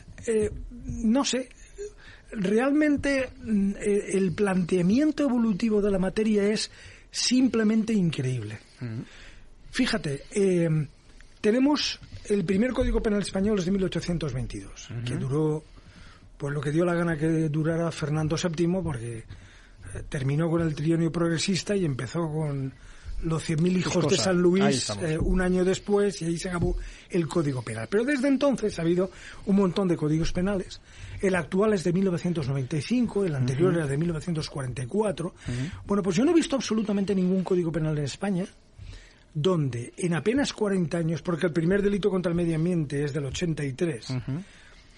[0.85, 1.49] no sé,
[2.33, 6.71] realmente mm, el planteamiento evolutivo de la materia es
[7.11, 8.59] simplemente increíble.
[9.77, 10.71] Fíjate, eh,
[11.39, 15.63] tenemos el primer Código Penal español es de 1822, que duró
[16.39, 19.25] pues lo que dio la gana que durara Fernando VII, porque eh,
[20.09, 22.73] terminó con el trienio progresista y empezó con
[23.25, 26.75] los 100.000 hijos de San Luis eh, un año después y ahí se acabó
[27.11, 27.87] el Código Penal.
[27.91, 29.11] Pero desde entonces ha habido
[29.45, 30.81] un montón de códigos penales.
[31.21, 35.35] El actual es de 1995, el anterior era de 1944.
[35.87, 38.47] Bueno, pues yo no he visto absolutamente ningún Código Penal en España
[39.37, 43.27] donde en apenas 40 años, porque el primer delito contra el medio ambiente es del
[43.27, 44.15] 83,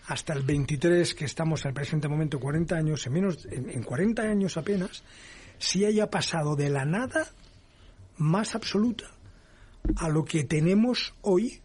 [0.06, 4.22] hasta el 23, que estamos en el presente momento, 40 años, en, menos, en, 40
[4.22, 5.02] años apenas,
[5.58, 7.26] si haya pasado de la nada
[8.16, 9.10] más absoluta
[9.96, 11.60] a lo que tenemos hoy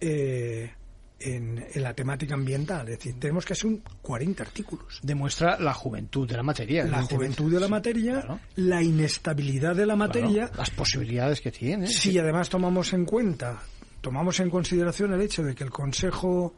[0.00, 0.72] eh,
[1.18, 2.88] en, la temática ambiental.
[2.88, 5.00] Es decir, tenemos que hacer un 40 artículos.
[5.02, 6.84] Demuestra la juventud de la materia.
[6.84, 10.50] La juventud de la materia, la inestabilidad de la materia.
[10.56, 11.86] las posibilidades que tiene.
[11.86, 13.62] Si además tomamos en cuenta,
[14.00, 16.54] tomamos en consideración el hecho de que el Consejo,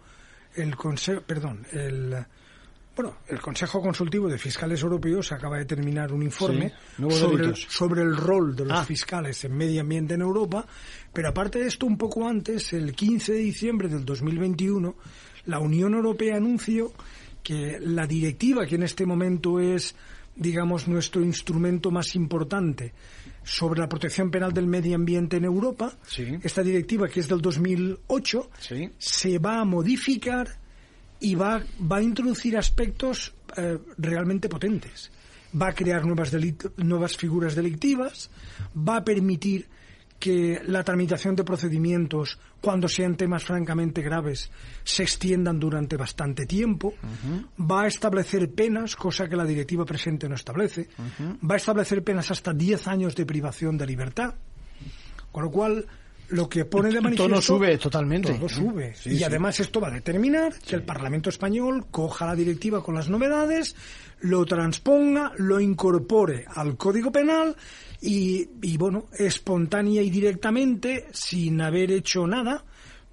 [0.54, 2.16] el Consejo, perdón, el
[2.98, 6.72] bueno, el Consejo Consultivo de Fiscales Europeos acaba de terminar un informe
[7.08, 8.84] sobre, el, sobre, el, rol de los ah.
[8.84, 10.66] fiscales en medio ambiente en Europa,
[11.12, 14.96] pero aparte de esto, un poco antes, el 15 de diciembre del 2021,
[15.46, 16.92] la Unión Europea anunció
[17.40, 19.94] que la directiva, que en este momento es,
[20.34, 22.94] digamos, nuestro instrumento más importante
[23.44, 25.96] sobre la protección penal del medio ambiente en Europa,
[26.42, 28.50] esta directiva, que es del 2008,
[28.98, 30.48] se va a modificar
[31.20, 35.10] y va, va a introducir aspectos eh, realmente potentes.
[35.60, 36.32] Va a crear nuevas,
[36.76, 38.30] nuevas figuras delictivas,
[38.76, 39.66] va a permitir
[40.18, 44.50] que la tramitación de procedimientos, cuando sean temas francamente graves,
[44.82, 46.94] se extiendan durante bastante tiempo,
[47.58, 50.88] va a establecer penas, cosa que la directiva presente no establece,
[51.48, 54.34] va a establecer penas hasta 10 años de privación de libertad,
[55.30, 55.86] con lo cual
[56.28, 57.28] lo que pone de manifiesto...
[57.28, 58.34] Todo sube totalmente.
[58.34, 58.94] Todo sube.
[59.04, 63.08] y además esto va a determinar que el Parlamento español coja la directiva con las
[63.08, 63.76] novedades,
[64.20, 67.56] lo transponga, lo incorpore al Código Penal
[68.00, 72.64] y, y bueno, espontánea y directamente, sin haber hecho nada,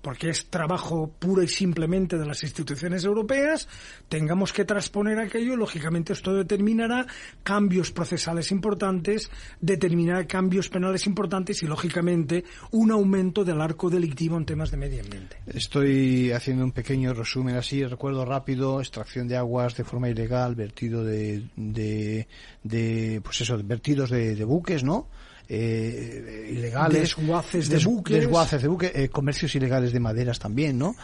[0.05, 3.67] porque es trabajo puro y simplemente de las instituciones europeas,
[4.07, 7.07] tengamos que transponer aquello, lógicamente esto determinará
[7.41, 14.45] cambios procesales importantes, determinará cambios penales importantes y, lógicamente, un aumento del arco delictivo en
[14.45, 15.37] temas de medio ambiente.
[15.47, 21.03] Estoy haciendo un pequeño resumen así, recuerdo rápido, extracción de aguas de forma ilegal, vertido
[21.03, 25.07] de, de, pues eso, vertidos de buques, ¿no?
[25.47, 27.15] Eh, ilegales.
[27.15, 28.19] Desguaces de buques.
[28.19, 30.95] Desguaces de buques, eh, comercios ilegales de maderas también, ¿no?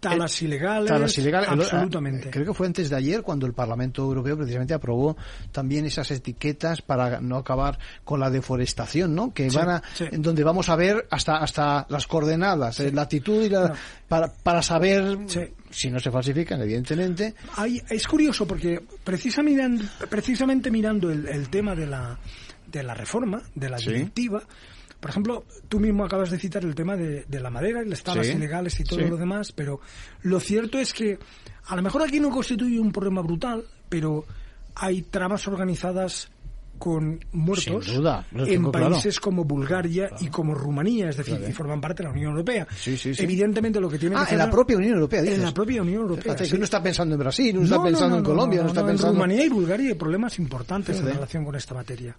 [0.00, 0.88] talas ilegales.
[0.88, 1.48] Talas ilegales.
[1.48, 2.30] Absolutamente.
[2.30, 5.16] Creo que fue antes de ayer cuando el Parlamento Europeo precisamente aprobó
[5.52, 9.32] también esas etiquetas para no acabar con la deforestación, ¿no?
[9.32, 13.48] Que van a, en donde vamos a ver hasta hasta las coordenadas, eh, latitud y
[13.48, 13.72] la,
[14.08, 15.18] para, para saber
[15.70, 17.34] si no se falsifican, evidentemente.
[17.56, 22.18] Hay, es curioso porque precisamente, precisamente mirando el, tema de la,
[22.70, 24.42] de la reforma, de la directiva,
[25.00, 28.28] por ejemplo, tú mismo acabas de citar el tema de, la madera y las tablas
[28.28, 29.80] ilegales y todo lo demás, pero
[30.22, 31.18] lo cierto es que
[31.66, 34.24] a lo mejor aquí no constituye un problema brutal, pero
[34.74, 36.30] hay tramas organizadas
[36.78, 37.88] con muertos
[38.32, 42.30] en países como Bulgaria y como Rumanía, es decir, que forman parte de la Unión
[42.30, 42.66] Europea.
[42.86, 45.20] Evidentemente lo que tiene ah, que en la propia Unión Europea.
[45.20, 46.36] En la propia Unión Europea.
[46.56, 49.44] no está pensando en Brasil, no, está pensando en Colombia, no, está pensando en Rumanía
[49.44, 52.16] y Bulgaria hay problemas importantes en relación con esta materia.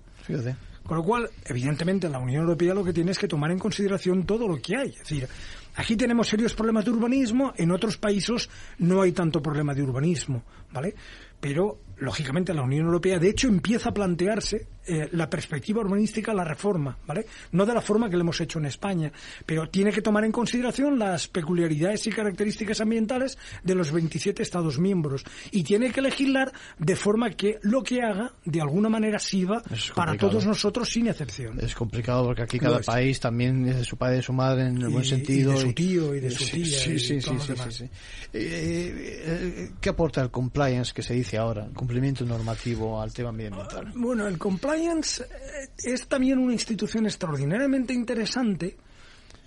[0.83, 4.25] Con lo cual, evidentemente, la Unión Europea lo que tiene es que tomar en consideración
[4.25, 4.89] todo lo que hay.
[4.89, 5.27] Es decir,
[5.75, 8.49] aquí tenemos serios problemas de urbanismo, en otros países
[8.79, 10.95] no hay tanto problema de urbanismo, ¿vale?
[11.39, 16.43] Pero lógicamente la Unión Europea, de hecho, empieza a plantearse eh, la perspectiva urbanística, la
[16.43, 17.25] reforma, ¿vale?
[17.51, 19.11] No de la forma que lo hemos hecho en España,
[19.45, 24.79] pero tiene que tomar en consideración las peculiaridades y características ambientales de los 27 Estados
[24.79, 29.61] miembros y tiene que legislar de forma que lo que haga, de alguna manera, sirva
[29.93, 31.59] para todos nosotros sin excepción.
[31.59, 34.67] Es complicado porque aquí cada país también es de su padre y de su madre
[34.67, 35.51] en el buen sentido.
[35.51, 36.65] Y de su tío y de su tía.
[36.65, 37.37] Sí, sí, sí,
[37.69, 37.89] sí, eh,
[38.33, 41.69] eh, ¿Qué aporta el compliance que se dice ahora?
[41.89, 43.91] Cumplimiento normativo al tema medioambiental?
[43.95, 48.77] Bueno, el compliance eh, es también una institución extraordinariamente interesante.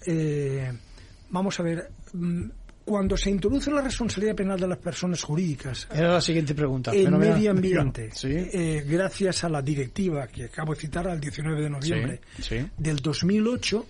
[0.05, 0.72] Eh,
[1.30, 2.45] vamos a ver, mm,
[2.84, 5.86] cuando se introduce la responsabilidad penal de las personas jurídicas.
[5.95, 6.90] Era la siguiente pregunta.
[6.93, 11.70] En medio ambiente, eh, gracias a la directiva que acabo de citar al 19 de
[11.70, 12.20] noviembre
[12.76, 13.86] del 2008,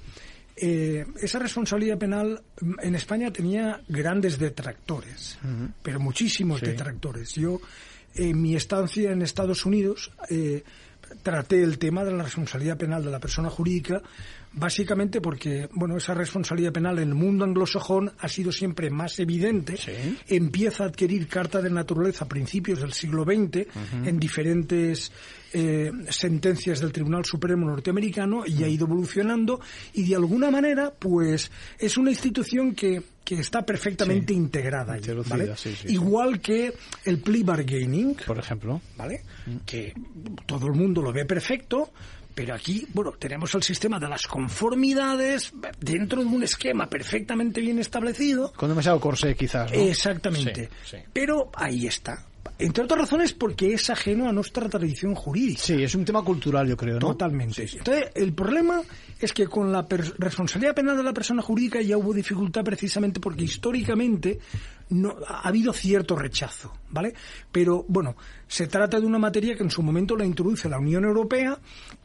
[0.55, 5.39] esa responsabilidad penal mm, en España tenía grandes detractores,
[5.83, 7.33] pero muchísimos detractores.
[7.33, 7.59] Yo
[8.15, 10.65] en mi estancia en Estados Unidos eh,
[11.23, 14.03] traté el tema de la responsabilidad penal de la persona jurídica
[14.55, 19.79] básicamente porque bueno esa responsabilidad penal en el mundo anglosajón ha sido siempre más evidente.
[20.29, 23.67] Empieza a adquirir carta de naturaleza a principios del siglo XX
[24.05, 25.11] en diferentes
[25.53, 29.61] eh, sentencias del Tribunal Supremo norteamericano y ha ido evolucionando
[29.95, 35.55] y de alguna manera pues es una institución que que está perfectamente integrada ¿vale?
[35.87, 36.73] igual que
[37.05, 39.57] el plea bargaining por ejemplo vale mm.
[39.65, 39.95] que
[40.47, 41.93] todo el mundo lo ve perfecto
[42.35, 47.79] pero aquí, bueno, tenemos el sistema de las conformidades dentro de un esquema perfectamente bien
[47.79, 48.53] establecido.
[48.55, 49.71] Con demasiado corsé, quizás.
[49.71, 49.79] ¿no?
[49.79, 50.69] Exactamente.
[51.13, 52.25] Pero ahí está.
[52.59, 55.63] Entre otras razones porque es ajeno a nuestra tradición jurídica.
[55.63, 57.09] Sí, es un tema cultural, yo creo, ¿no?
[57.09, 57.69] Totalmente.
[57.71, 58.81] Entonces, el problema
[59.23, 59.87] es que con la
[60.19, 64.41] responsabilidad penal de la persona jurídica ya hubo dificultad precisamente porque históricamente
[64.91, 67.15] no, ha habido cierto rechazo, ¿vale?
[67.51, 68.17] Pero, bueno,
[68.47, 71.59] se trata de una materia que en su momento la introduce la Unión Europea,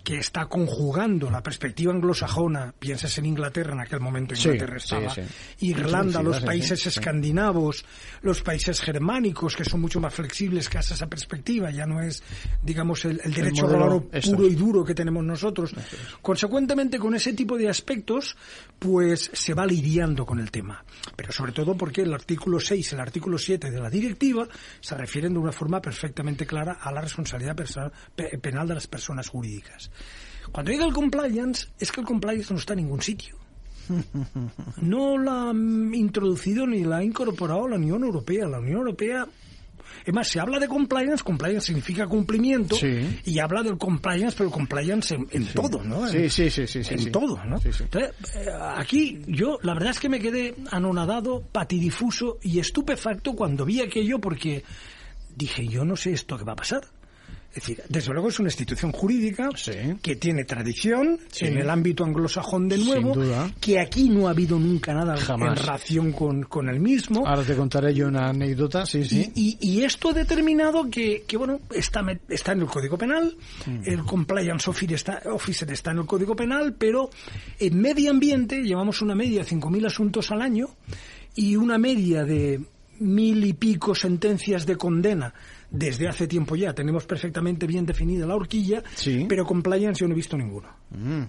[0.04, 5.14] que está conjugando la perspectiva anglosajona, piensas en Inglaterra, en aquel momento Inglaterra estaba,
[5.60, 7.84] Irlanda, los países escandinavos,
[8.22, 12.24] los países germánicos, que son mucho más flexibles que esa perspectiva, ya no es,
[12.64, 15.74] digamos, el, derecho romano puro y duro que tenemos nosotros.
[16.22, 18.36] Consecuentemente, con ese tipo de aspectos,
[18.78, 20.84] pues se va lidiando con el tema.
[21.16, 24.46] Pero sobre todo porque el artículo 6 y el artículo 7 de la directiva
[24.82, 27.56] se refieren de una forma perfectamente clara a la responsabilidad
[28.42, 29.90] penal de las personas jurídicas.
[30.52, 33.38] Cuando llega el compliance, es que el compliance no está en ningún sitio.
[34.82, 38.50] No la ha introducido ni la ha incorporado la Unión Europea.
[38.50, 39.26] La Unión Europea
[40.06, 42.76] es más, se habla de compliance, compliance significa cumplimiento,
[43.26, 46.08] y habla del compliance, pero compliance en, todo, ¿no?
[46.08, 46.82] sí, sí, sí, sí.
[46.90, 47.58] En todo, ¿no?
[47.64, 53.66] Entonces, eh, aquí yo, la verdad es que me quedé anonadado, patidifuso y estupefacto cuando
[53.66, 54.64] vi aquello porque
[55.36, 56.82] dije, yo no sé esto que va a pasar.
[57.58, 59.50] Es decir, desde luego es una institución jurídica
[60.04, 63.16] que tiene tradición en el ámbito anglosajón de nuevo,
[63.60, 67.26] que aquí no ha habido nunca nada en relación con, el mismo.
[67.26, 69.32] Ahora te contaré yo una anécdota, sí, sí.
[69.34, 73.36] Y, esto ha determinado que, bueno, está, está en el Código Penal,
[73.66, 73.80] mm.
[73.86, 77.10] el Compliance Officer está, Officer está en el Código Penal, pero
[77.58, 80.68] en medio ambiente llevamos una media de 5.000 asuntos al año
[81.34, 82.62] y una media de
[83.00, 85.34] mil y pico sentencias de condena
[85.70, 86.74] desde hace tiempo ya.
[86.74, 88.84] Tenemos perfectamente bien definida la horquilla,
[89.28, 90.70] pero compliance yo no he visto ninguno.
[90.92, 91.24] Mm.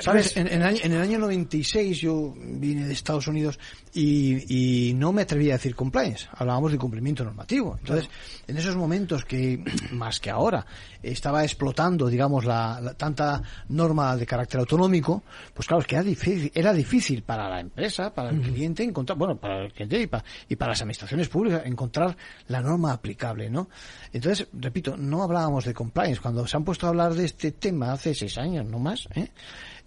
[0.00, 0.36] ¿Sabes?
[0.36, 3.58] En, en, el año 96 yo vine de Estados Unidos
[3.92, 6.28] y, y, no me atrevía a decir compliance.
[6.32, 7.76] Hablábamos de cumplimiento normativo.
[7.80, 8.08] Entonces,
[8.46, 10.64] en esos momentos que, más que ahora,
[11.02, 15.22] estaba explotando, digamos, la, tanta norma de carácter autonómico,
[15.54, 19.18] pues claro, es que era difícil, era difícil para la empresa, para el cliente encontrar,
[19.18, 22.16] bueno, para el cliente y para, y para las administraciones públicas encontrar
[22.48, 23.68] la norma aplicable, ¿no?
[24.12, 26.20] Entonces, repito, no hablábamos de compliance.
[26.20, 29.30] Cuando se han puesto a hablar de este tema hace seis años, no más, ¿eh?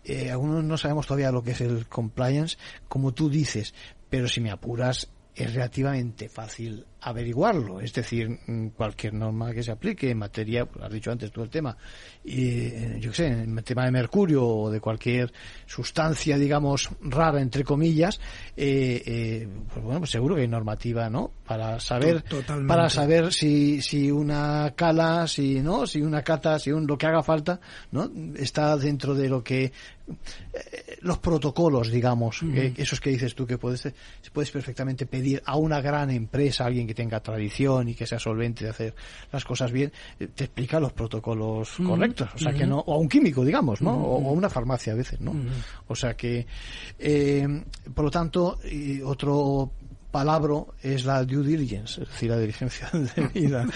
[0.03, 2.57] Eh, algunos no sabemos todavía lo que es el compliance,
[2.87, 3.73] como tú dices,
[4.09, 7.81] pero si me apuras, es relativamente fácil averiguarlo.
[7.81, 11.49] Es decir, mm, cualquier norma que se aplique en materia, has dicho antes tú el
[11.49, 11.75] tema,
[12.23, 15.33] y, eh, yo qué sé, en el tema de mercurio o de cualquier
[15.65, 18.19] sustancia, digamos, rara, entre comillas,
[18.55, 21.31] eh, eh, pues bueno, pues seguro que hay normativa, ¿no?
[21.45, 22.23] Para saber,
[22.67, 25.87] para saber si, si una cala, si, ¿no?
[25.87, 27.59] Si una cata, si un, lo que haga falta,
[27.91, 28.09] ¿no?
[28.35, 29.71] Está dentro de lo que
[31.01, 32.41] los protocolos, digamos,
[32.75, 33.87] esos que dices tú que puedes,
[34.33, 38.19] puedes perfectamente pedir a una gran empresa, a alguien que tenga tradición y que sea
[38.19, 38.95] solvente de hacer
[39.31, 42.97] las cosas bien, eh, te explica los protocolos correctos, o sea que no, o a
[42.97, 43.93] un químico, digamos, ¿no?
[43.93, 45.33] O a una farmacia a veces, ¿no?
[45.87, 46.45] O sea que,
[46.99, 47.63] eh,
[47.93, 48.59] por lo tanto,
[49.05, 49.71] otro
[50.11, 53.65] palabra es la due diligence, es decir, la diligencia de vida.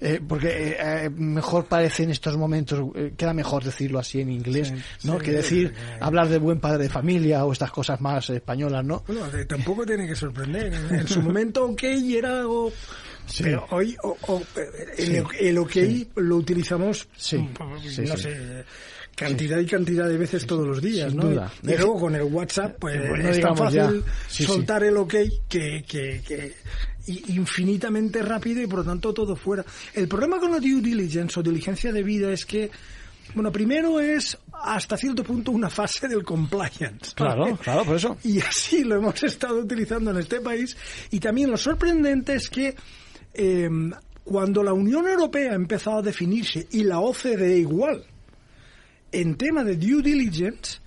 [0.00, 4.72] Eh, porque eh, mejor parece en estos momentos, eh, queda mejor decirlo así en inglés,
[5.04, 5.18] ¿no?
[5.18, 9.04] que decir, hablar de buen padre de familia o estas cosas más españolas, ¿no?
[9.06, 10.72] Bueno, tampoco tiene que sorprender.
[10.90, 12.72] En, su momento, ok, era algo...
[13.38, 13.96] Pero hoy
[14.98, 15.76] el, ok
[16.16, 18.64] lo utilizamos, mm, no sé
[19.14, 21.32] cantidad y cantidad de veces todos los días, ¿no?
[21.32, 21.36] Y,
[21.76, 25.14] luego con el WhatsApp, pues es tan fácil soltar el OK
[25.48, 26.54] que, que, que
[27.06, 29.64] infinitamente rápido y por lo tanto todo fuera.
[29.94, 32.70] El problema con la due diligence o diligencia de vida es que
[33.34, 37.14] bueno, primero es hasta cierto punto una fase del compliance.
[37.14, 38.18] Claro, claro, por eso.
[38.24, 40.76] Y así lo hemos estado utilizando en este país.
[41.10, 42.74] Y también lo sorprendente es que
[43.32, 43.70] eh,
[44.24, 48.04] cuando la Unión Europea ha empezado a definirse y la OCDE igual,
[49.12, 50.80] en tema de due diligence,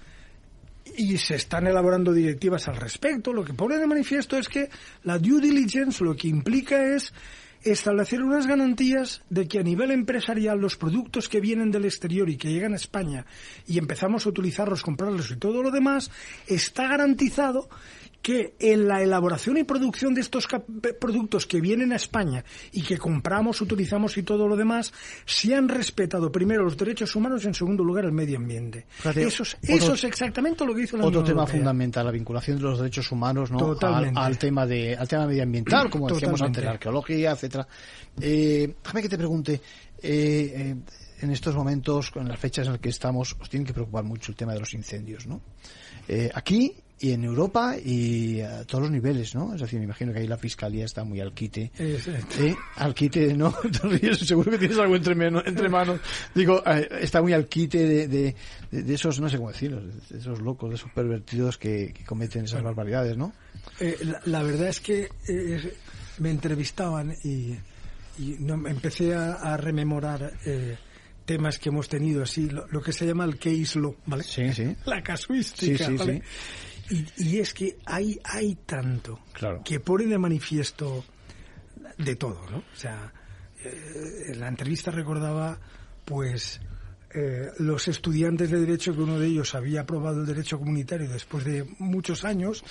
[0.97, 4.69] y se están elaborando directivas al respecto, lo que pone de manifiesto es que
[5.03, 7.13] la due diligence lo que implica es
[7.71, 12.37] establecer unas garantías de que a nivel empresarial los productos que vienen del exterior y
[12.37, 13.25] que llegan a España
[13.67, 16.11] y empezamos a utilizarlos, comprarlos y todo lo demás,
[16.47, 17.67] está garantizado
[18.25, 20.47] que en la elaboración y producción de estos
[20.99, 24.91] productos que vienen a España y que compramos, utilizamos y todo lo demás,
[25.27, 28.87] se han respetado primero los derechos humanos y en segundo lugar el medio ambiente.
[29.13, 33.11] eso, es, exactamente lo que hizo la Otro tema fundamental, la vinculación de los derechos
[33.11, 33.77] humanos ¿no?
[33.79, 37.67] al, tema de, al tema medioambiental, como decíamos antes, la arqueología, etcétera.
[38.19, 39.61] Eh, déjame que te pregunte, eh,
[40.01, 40.75] eh,
[41.21, 44.31] en estos momentos, con las fechas en las que estamos, os tiene que preocupar mucho
[44.31, 45.41] el tema de los incendios, ¿no?
[46.07, 49.53] Eh, aquí y en Europa y a todos los niveles, ¿no?
[49.53, 51.71] Es decir, me imagino que ahí la fiscalía está muy al quite.
[51.77, 52.55] ¿Eh?
[52.77, 53.53] Al quite, ¿no?
[54.15, 55.99] seguro que tienes algo entre, entre manos.
[56.33, 58.35] Digo, eh, está muy al quite de, de,
[58.71, 62.63] de, esos, no sé cómo decirlo, de esos locos, de esos pervertidos que, cometen esas
[62.63, 63.33] barbaridades, ¿no?
[63.79, 65.73] Eh, la, verdad es que eh,
[66.19, 67.55] me entrevistaban y,
[68.19, 70.31] y no, empecé a, a rememorar
[71.25, 74.23] temas que hemos tenido así, lo, que se llama el case law, ¿vale?
[74.23, 74.75] Sí, sí.
[74.85, 76.21] La casuística, ¿vale?
[76.89, 79.19] Y, es que hay, hay tanto
[79.63, 81.03] que pone de manifiesto
[81.97, 82.57] de todo, ¿no?
[82.57, 83.11] O sea,
[83.63, 85.57] eh, en la entrevista recordaba,
[86.03, 86.59] pues,
[87.13, 91.45] eh, los estudiantes de Derecho, que uno de ellos había aprobado el Derecho Comunitario después
[91.45, 92.63] de muchos años,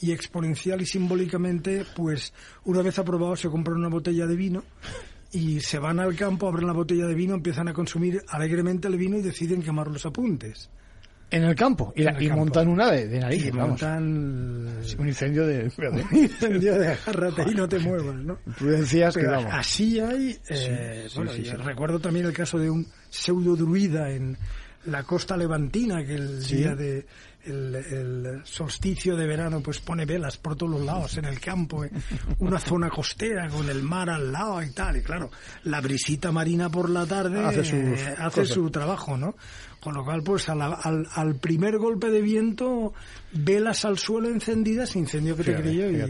[0.00, 2.34] y exponencial y simbólicamente, pues,
[2.64, 4.64] una vez aprobado se compran una botella de vino
[5.30, 8.96] y se van al campo, abren la botella de vino, empiezan a consumir alegremente el
[8.96, 10.70] vino y deciden quemar los apuntes.
[11.34, 11.92] En el campo.
[11.96, 13.46] Y, montan una de, de nariz.
[13.46, 14.04] Y montan
[14.98, 15.64] un incendio de...
[16.12, 18.38] un incendio de agárrate y no te muevas, ¿no?
[18.56, 20.38] Prudencias que Así hay...
[20.48, 21.32] Eh, bueno,
[21.64, 24.36] recuerdo también el caso de un pseudo druida en
[24.86, 27.04] la costa levantina que el día de
[27.46, 31.90] el, solsticio de verano pues pone velas por todos los lados en el campo, eh.
[32.38, 34.96] una zona costera con el mar al lado y tal.
[34.96, 35.30] Y claro,
[35.64, 39.34] la brisita marina por la tarde hace, eh, hace su trabajo, ¿no?
[39.80, 42.94] Con lo cual, pues al, al, primer golpe de viento,
[43.32, 46.00] velas al suelo encendidas, incendio que te creyó y,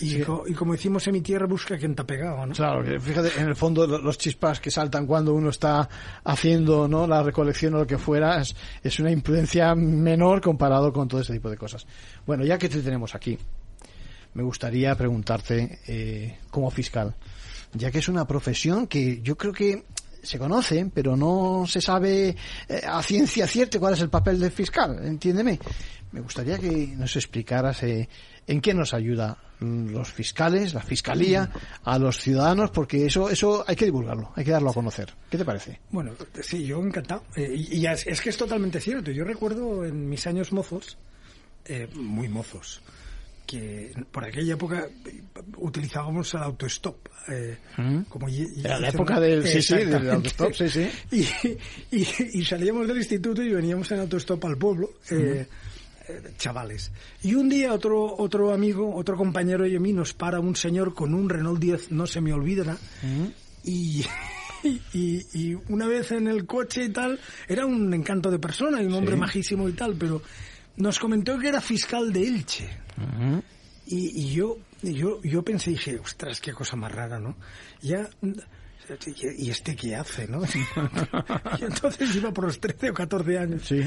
[0.00, 0.22] y,
[0.54, 2.54] como decimos en mi tierra, busca quien te ha pegado, ¿no?
[2.54, 5.88] Claro, fíjate, en el fondo los chispas que saltan cuando uno está
[6.24, 7.06] haciendo ¿no?
[7.06, 11.32] la recolección o lo que fuera es, es una imprudencia menor comparado con todo ese
[11.32, 11.86] tipo de cosas.
[12.26, 13.38] Bueno, ya que te tenemos aquí,
[14.34, 17.14] me gustaría preguntarte, eh, como fiscal,
[17.72, 19.84] ya que es una profesión que yo creo que
[20.22, 22.36] se conocen, pero no se sabe
[22.68, 25.58] eh, a ciencia cierta cuál es el papel del fiscal, entiéndeme.
[26.12, 28.08] Me gustaría que nos explicaras eh,
[28.48, 31.50] en qué nos ayuda los fiscales, la fiscalía,
[31.84, 35.12] a los ciudadanos, porque eso eso hay que divulgarlo, hay que darlo a conocer.
[35.30, 35.80] ¿Qué te parece?
[35.90, 37.24] Bueno, sí, yo encantado.
[37.36, 39.10] Eh, y, es, que es totalmente cierto.
[39.10, 40.96] Yo recuerdo en mis años mozos,
[41.94, 42.82] muy mozos,
[43.48, 44.88] que por aquella época
[45.56, 47.08] utilizábamos el autostop.
[47.30, 47.56] Eh,
[48.08, 50.88] como Era la época del, sí, sí, del autostop, sí, sí.
[51.90, 52.06] Y,
[52.38, 54.90] y, salíamos del instituto y veníamos en autostop al pueblo.
[55.10, 55.48] Eh, eh,
[56.36, 56.90] chavales.
[57.22, 60.94] Y un día otro otro amigo, otro compañero y a mí nos para un señor
[60.94, 62.76] con un Renault 10, no se me olvidará,
[63.64, 64.04] y,
[64.62, 68.86] y, y, una vez en el coche y tal, era un encanto de persona y
[68.86, 70.22] un hombre majísimo y tal, pero
[70.76, 72.68] nos comentó que era fiscal de Elche.
[73.86, 77.36] y, y, yo, yo, yo pensé, dije, ostras, qué cosa más rara, ¿no?
[77.80, 78.08] Ya
[79.36, 80.26] ¿y este qué hace?
[80.28, 80.42] ¿no?
[81.60, 83.62] y entonces iba por los 13 o 14 años.
[83.64, 83.80] Sí.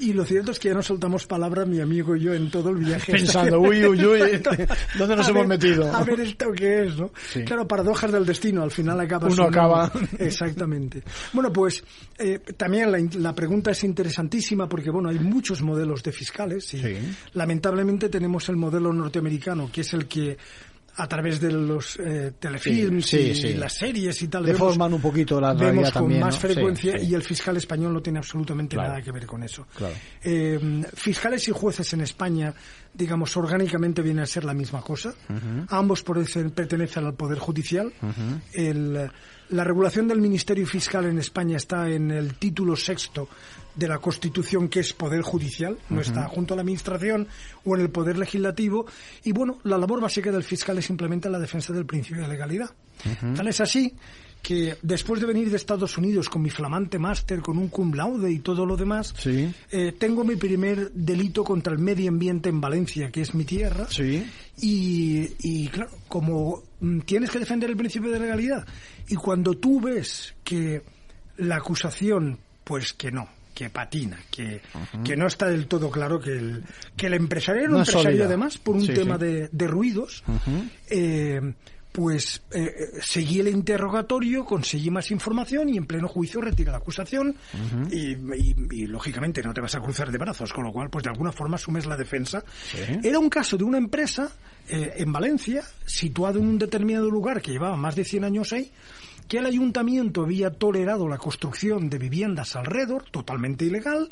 [0.00, 2.70] Y lo cierto es que ya no soltamos palabra mi amigo y yo en todo
[2.70, 3.12] el viaje.
[3.12, 4.42] Pensando, uy, uy, uy,
[4.98, 5.92] ¿dónde nos hemos metido?
[5.92, 7.10] A ver esto qué es, ¿no?
[7.44, 9.90] Claro, paradojas del destino, al final acaba Uno acaba.
[10.18, 11.02] Exactamente.
[11.32, 11.82] Bueno, pues
[12.18, 16.82] eh, también la, la, pregunta es interesantísima porque, bueno, hay muchos modelos de fiscales y
[17.32, 20.36] lamentablemente tenemos el modelo norteamericano, que es el que
[20.96, 24.44] a través de los eh, telefilms y, las series y tal.
[24.44, 28.76] Deforman un poquito la Vemos con más frecuencia y el fiscal español no tiene absolutamente
[28.76, 29.66] nada que ver con eso.
[30.22, 32.54] Eh, fiscales y jueces en España,
[32.92, 35.14] digamos, orgánicamente vienen a ser la misma cosa.
[35.68, 37.92] Ambos pertenecen al Poder Judicial.
[38.52, 39.10] el,
[39.50, 43.28] la regulación del Ministerio Fiscal en España está en el título sexto
[43.74, 47.28] de la Constitución, que es Poder Judicial, no está junto a la Administración
[47.64, 48.86] o en el Poder Legislativo.
[49.24, 52.70] Y bueno, la labor básica del fiscal es simplemente la defensa del principio de legalidad.
[53.34, 53.94] Tal es así
[54.44, 58.30] que después de venir de Estados Unidos con mi flamante máster, con un cum laude
[58.30, 63.10] y todo lo demás, eh, tengo mi primer delito contra el medio ambiente en Valencia,
[63.10, 63.86] que es mi tierra.
[64.60, 68.66] Y, y claro, como mm, tienes que defender el principio de legalidad,
[69.08, 70.82] y cuando tú ves que
[71.38, 74.60] la acusación, pues que no, que patina, que,
[75.04, 76.64] que no está del todo claro que el,
[76.96, 80.24] que el empresario era un empresario además por un tema De, de, ruidos,
[80.90, 81.40] eh,
[81.92, 87.36] pues eh, seguí el interrogatorio, conseguí más información y en pleno juicio retira la acusación.
[87.90, 88.16] Y,
[88.74, 91.30] y, lógicamente no te vas a cruzar de brazos, con lo cual pues de alguna
[91.30, 92.42] forma asumes la defensa.
[93.00, 94.32] Era un caso de una empresa
[94.68, 98.72] eh, en Valencia, situado en un determinado lugar que llevaba más de 100 años ahí,
[99.28, 104.08] que el ayuntamiento había tolerado la construcción de viviendas alrededor, totalmente ilegal,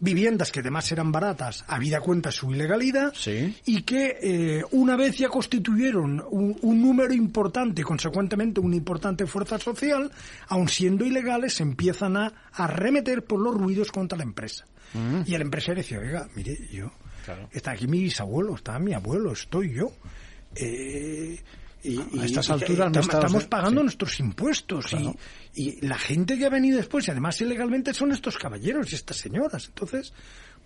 [0.00, 3.12] viviendas que además eran baratas, habida cuenta su ilegalidad,
[3.66, 10.10] y que eh, una vez ya constituyeron un, número importante, consecuentemente una importante fuerza social,
[10.48, 14.64] aun siendo ilegales, empiezan a arremeter por los ruidos contra la empresa.
[14.94, 15.22] Mm.
[15.26, 16.90] Y el empresario decía, oiga, mire, yo,
[17.52, 19.92] está aquí mi bisabuelo, está mi abuelo, estoy yo.
[20.54, 21.38] Eh,
[21.82, 25.10] y, a estas alturas estamos pagando nuestros impuestos y,
[25.54, 29.16] y, la gente que ha venido después y además ilegalmente son estos caballeros y estas
[29.16, 30.12] señoras entonces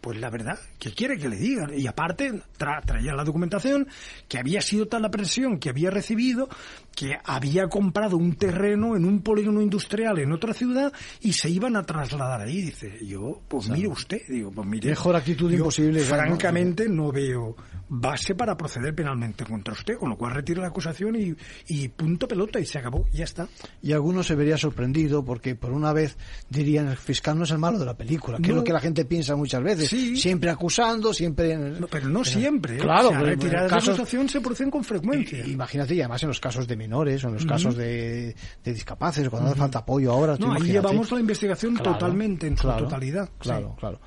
[0.04, 1.70] pues la verdad, ¿qué quiere que le digan?
[1.74, 3.88] Y aparte, traía la documentación
[4.28, 6.50] que había sido tal la presión que había recibido
[6.94, 10.92] que había comprado un terreno en un polígono industrial en otra ciudad
[11.22, 12.60] y se iban a trasladar ahí.
[12.60, 14.90] Dice, yo, pues mire usted, digo, pues mire.
[14.90, 16.00] Mejor actitud imposible.
[16.00, 17.56] Francamente, no veo
[17.89, 21.35] base para proceder penalmente contra usted, con lo cual retiro la acusación y,
[21.68, 23.49] y punto pelota y se acabó, ya está.
[23.82, 26.16] Y algunos se vería sorprendido porque por una vez
[26.49, 28.80] dirían el fiscal no es el malo de la película, que es lo que la
[28.80, 29.89] gente piensa muchas veces.
[30.20, 31.57] Siempre acusando, siempre...
[31.91, 32.76] pero no siempre.
[32.76, 32.78] ¿eh?
[32.78, 35.47] Claro, retirar la acusación se producen con frecuencia.
[35.47, 39.28] imagínate, y además en los casos de menores o en los casos de, de discapaces,
[39.28, 40.37] cuando hace falta apoyo ahora.
[40.39, 43.28] No, ahí llevamos la investigación totalmente, en su totalidad.
[43.39, 44.01] Claro, claro.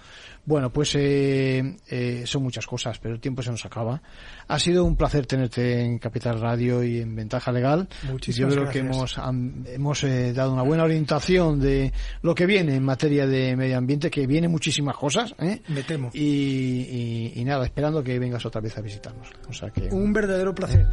[0.47, 4.01] Bueno, pues eh, eh, son muchas cosas, pero el tiempo se nos acaba.
[4.47, 7.89] Ha sido un placer tenerte en Capital Radio y en Ventaja Legal.
[8.09, 9.19] Muchísimas Yo creo que hemos,
[9.65, 11.91] hemos eh, dado una buena orientación de
[12.21, 15.35] lo que viene en materia de medio ambiente, que viene muchísimas cosas.
[15.37, 15.61] ¿eh?
[15.67, 16.11] Me temo.
[16.13, 19.27] Y, nada, esperando que vengas otra vez a visitarnos.
[19.49, 20.87] O sea que, un verdadero placer.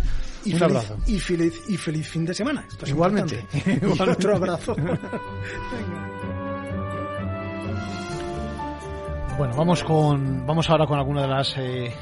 [0.44, 0.98] Y un abrazo.
[1.06, 2.66] Y feliz, y feliz fin de semana.
[2.84, 3.46] Igualmente.
[4.00, 4.74] otro abrazo.
[9.36, 11.92] Bueno, vamos con vamos ahora con alguna de las eh,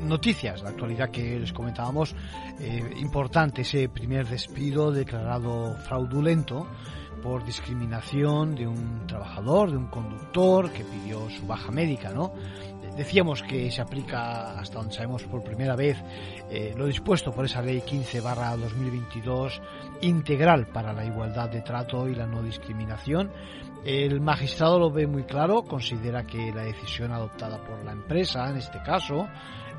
[0.00, 2.12] noticias de actualidad que les comentábamos.
[2.58, 6.66] Eh, importante ese primer despido declarado fraudulento
[7.22, 12.32] por discriminación de un trabajador, de un conductor que pidió su baja médica, ¿no?
[12.96, 16.02] decíamos que se aplica hasta donde sabemos por primera vez
[16.50, 19.60] eh, lo dispuesto por esa ley 15 barra 2022
[20.00, 23.30] integral para la igualdad de trato y la no discriminación.
[23.86, 28.56] El magistrado lo ve muy claro, considera que la decisión adoptada por la empresa, en
[28.56, 29.28] este caso,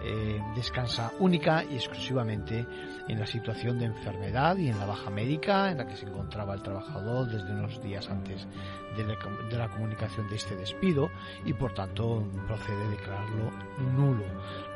[0.04, 2.66] eh, descansa única y exclusivamente
[3.08, 6.54] en la situación de enfermedad y en la baja médica en la que se encontraba
[6.54, 8.48] el trabajador desde unos días antes
[8.96, 11.10] de la, comunicación de este despido
[11.46, 13.52] y por tanto procede declararlo
[13.96, 14.26] nulo.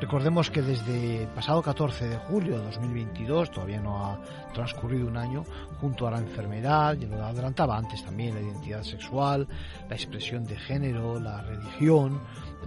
[0.00, 4.20] Recordemos que desde el pasado 14 de julio de 2022, todavía no ha
[4.52, 5.44] transcurrido un año,
[5.80, 9.48] junto a la enfermedad, y lo adelantaba antes también, la identidad sexual,
[9.88, 12.20] la expresión de género, la religión,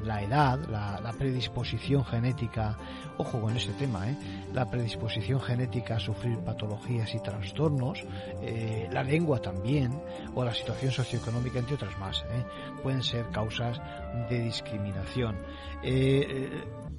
[0.03, 2.77] la edad, la, predisposición genética,
[3.17, 4.15] ojo con ese tema, ¿eh?
[4.53, 8.03] la predisposición genética a sufrir patologías y trastornos,
[8.41, 9.91] eh, la lengua también,
[10.33, 12.45] o la situación socioeconómica, entre otras más, ¿eh?
[12.83, 13.79] pueden ser causas
[14.29, 15.37] de discriminación.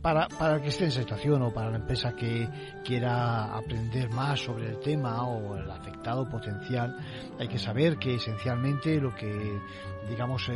[0.02, 2.48] Para, para, el que esté en situación o para la empresa que
[2.84, 6.96] quiera aprender más sobre el tema o el afectado potencial,
[7.40, 9.58] hay que saber que esencialmente lo que,
[10.08, 10.48] digamos,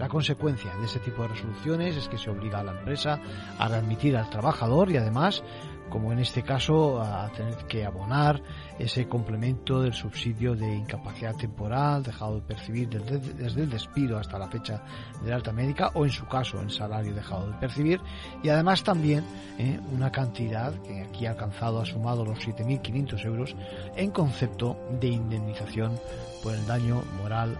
[0.00, 3.20] la consecuencia de este tipo de resoluciones es que se obliga a la empresa
[3.58, 5.42] a readmitir al trabajador y además,
[5.90, 8.40] como en este caso, a tener que abonar
[8.78, 14.48] ese complemento del subsidio de incapacidad temporal dejado de percibir desde, el despido hasta la
[14.48, 14.82] fecha
[15.22, 18.00] de alta médica o en su caso el salario dejado de percibir.
[18.42, 19.22] Y además también
[19.58, 23.54] eh, una cantidad que aquí ha alcanzado, ha sumado los 7.500 euros
[23.96, 26.00] en concepto de indemnización
[26.42, 27.58] por el daño moral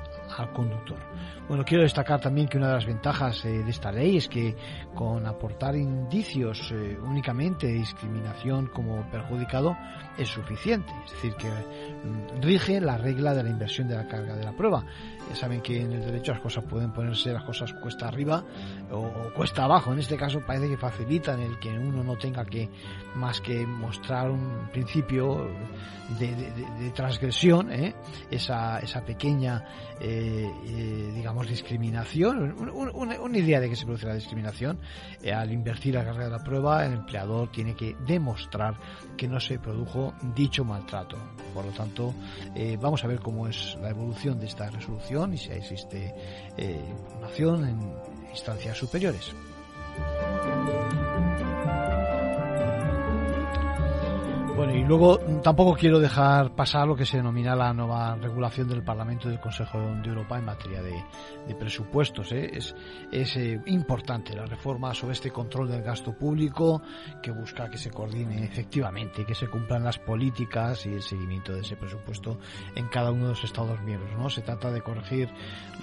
[1.49, 4.57] Bueno, quiero destacar también que una de las ventajas eh, de esta ley es que
[4.95, 9.76] con aportar indicios eh, únicamente de discriminación como perjudicado
[10.16, 10.93] es suficiente.
[11.05, 14.53] Es decir, que mm, rige la regla de la inversión de la carga de la
[14.53, 14.84] prueba.
[15.30, 18.44] Ya saben que en el derecho las cosas pueden ponerse las cosas cuesta arriba
[18.90, 19.92] o, cuesta abajo.
[19.92, 22.68] En este caso parece que facilitan el que uno no tenga que
[23.14, 25.48] más que mostrar un principio
[26.18, 27.94] de, transgresión, ¿eh?
[28.28, 29.64] esa, esa pequeña,
[30.00, 34.80] digamos, discriminación, una idea de que se produce la discriminación,
[35.22, 38.74] eh, al invertir la carga de la prueba, el empleador tiene que demostrar
[39.16, 41.16] que no se produjo dicho maltrato.
[41.54, 42.14] Por lo tanto,
[42.54, 46.14] eh, vamos a ver cómo es la evolución de esta resolución apelación y si existe
[46.56, 46.80] eh,
[47.18, 47.28] una
[47.68, 47.78] en
[48.32, 49.32] instancias superiores.
[54.61, 58.82] Bueno, y luego tampoco quiero dejar pasar lo que se denomina la nueva regulación del
[58.84, 61.02] Parlamento y del Consejo de Europa en materia de,
[61.54, 62.30] presupuestos.
[62.32, 62.50] ¿eh?
[62.52, 62.74] Es,
[63.38, 66.82] eh, importante la reforma sobre este control del gasto público
[67.22, 71.61] que busca que se coordine efectivamente, que se cumplan las políticas y el seguimiento de
[71.61, 72.38] ese presupuesto
[72.76, 74.12] en cada uno de los Estados miembros.
[74.18, 74.28] ¿no?
[74.28, 75.30] Se trata de corregir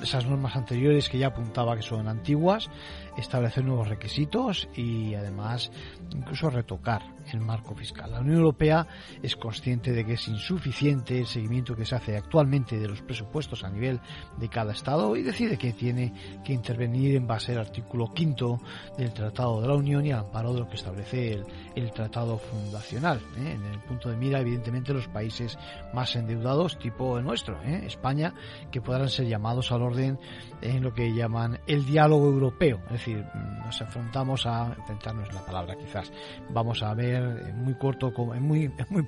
[0.03, 2.69] esas normas anteriores que ya apuntaba que son antiguas,
[3.17, 5.71] establecer nuevos requisitos y además
[6.11, 8.11] incluso retocar el marco fiscal.
[8.11, 8.88] La Unión Europea
[9.21, 13.63] es consciente de que es insuficiente el seguimiento que se hace actualmente de los presupuestos
[13.63, 13.99] a nivel
[14.38, 16.13] de cada Estado y decide que tiene
[16.43, 18.59] que intervenir en base al artículo quinto
[18.97, 21.43] del Tratado de la Unión y al amparo de lo que establece
[21.75, 23.19] el, Tratado Fundacional.
[23.38, 23.53] ¿eh?
[23.53, 25.57] En el punto de mira, evidentemente, los países
[25.93, 27.84] más endeudados, tipo el nuestro, ¿eh?
[27.86, 28.34] España,
[28.71, 30.19] que podrán ser llamados al orden
[30.61, 32.80] en lo que llaman el diálogo europeo.
[32.86, 33.25] Es decir,
[33.65, 36.11] nos enfrentamos a, enfrentarnos la palabra quizás,
[36.49, 39.07] vamos a ver en muy corto, en muy, muy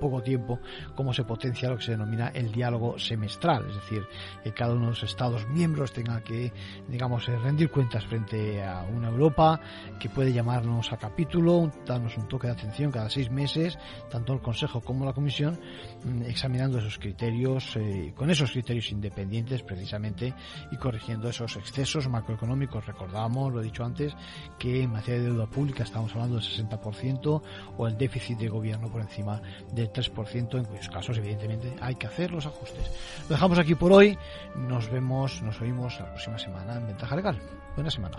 [0.00, 0.58] poco tiempo,
[0.94, 4.02] cómo se potencia lo que se denomina el diálogo semestral, es decir,
[4.42, 6.52] que cada uno de los Estados miembros tenga que,
[6.88, 9.60] digamos, eh, rendir cuentas frente a una Europa
[9.98, 13.78] que puede llamarnos a capítulo, darnos un toque de atención cada seis meses,
[14.10, 15.58] tanto el Consejo como la Comisión,
[16.04, 20.34] mm, examinando esos criterios, eh, con esos criterios independientes precisamente
[20.70, 22.86] y corrigiendo esos excesos macroeconómicos.
[22.86, 24.14] Recordamos, lo he dicho antes,
[24.58, 27.29] que en materia de deuda pública estamos hablando del 60%,
[27.76, 29.40] o el déficit de gobierno por encima
[29.72, 32.90] del 3%, en cuyos casos evidentemente hay que hacer los ajustes.
[33.28, 34.18] Lo dejamos aquí por hoy,
[34.56, 37.40] nos vemos, nos oímos la próxima semana en Ventaja Legal.
[37.76, 38.18] Buena semana.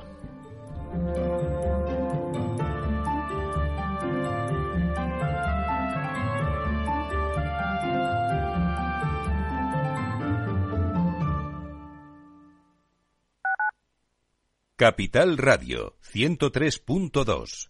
[14.81, 17.69] Capital Radio 103.2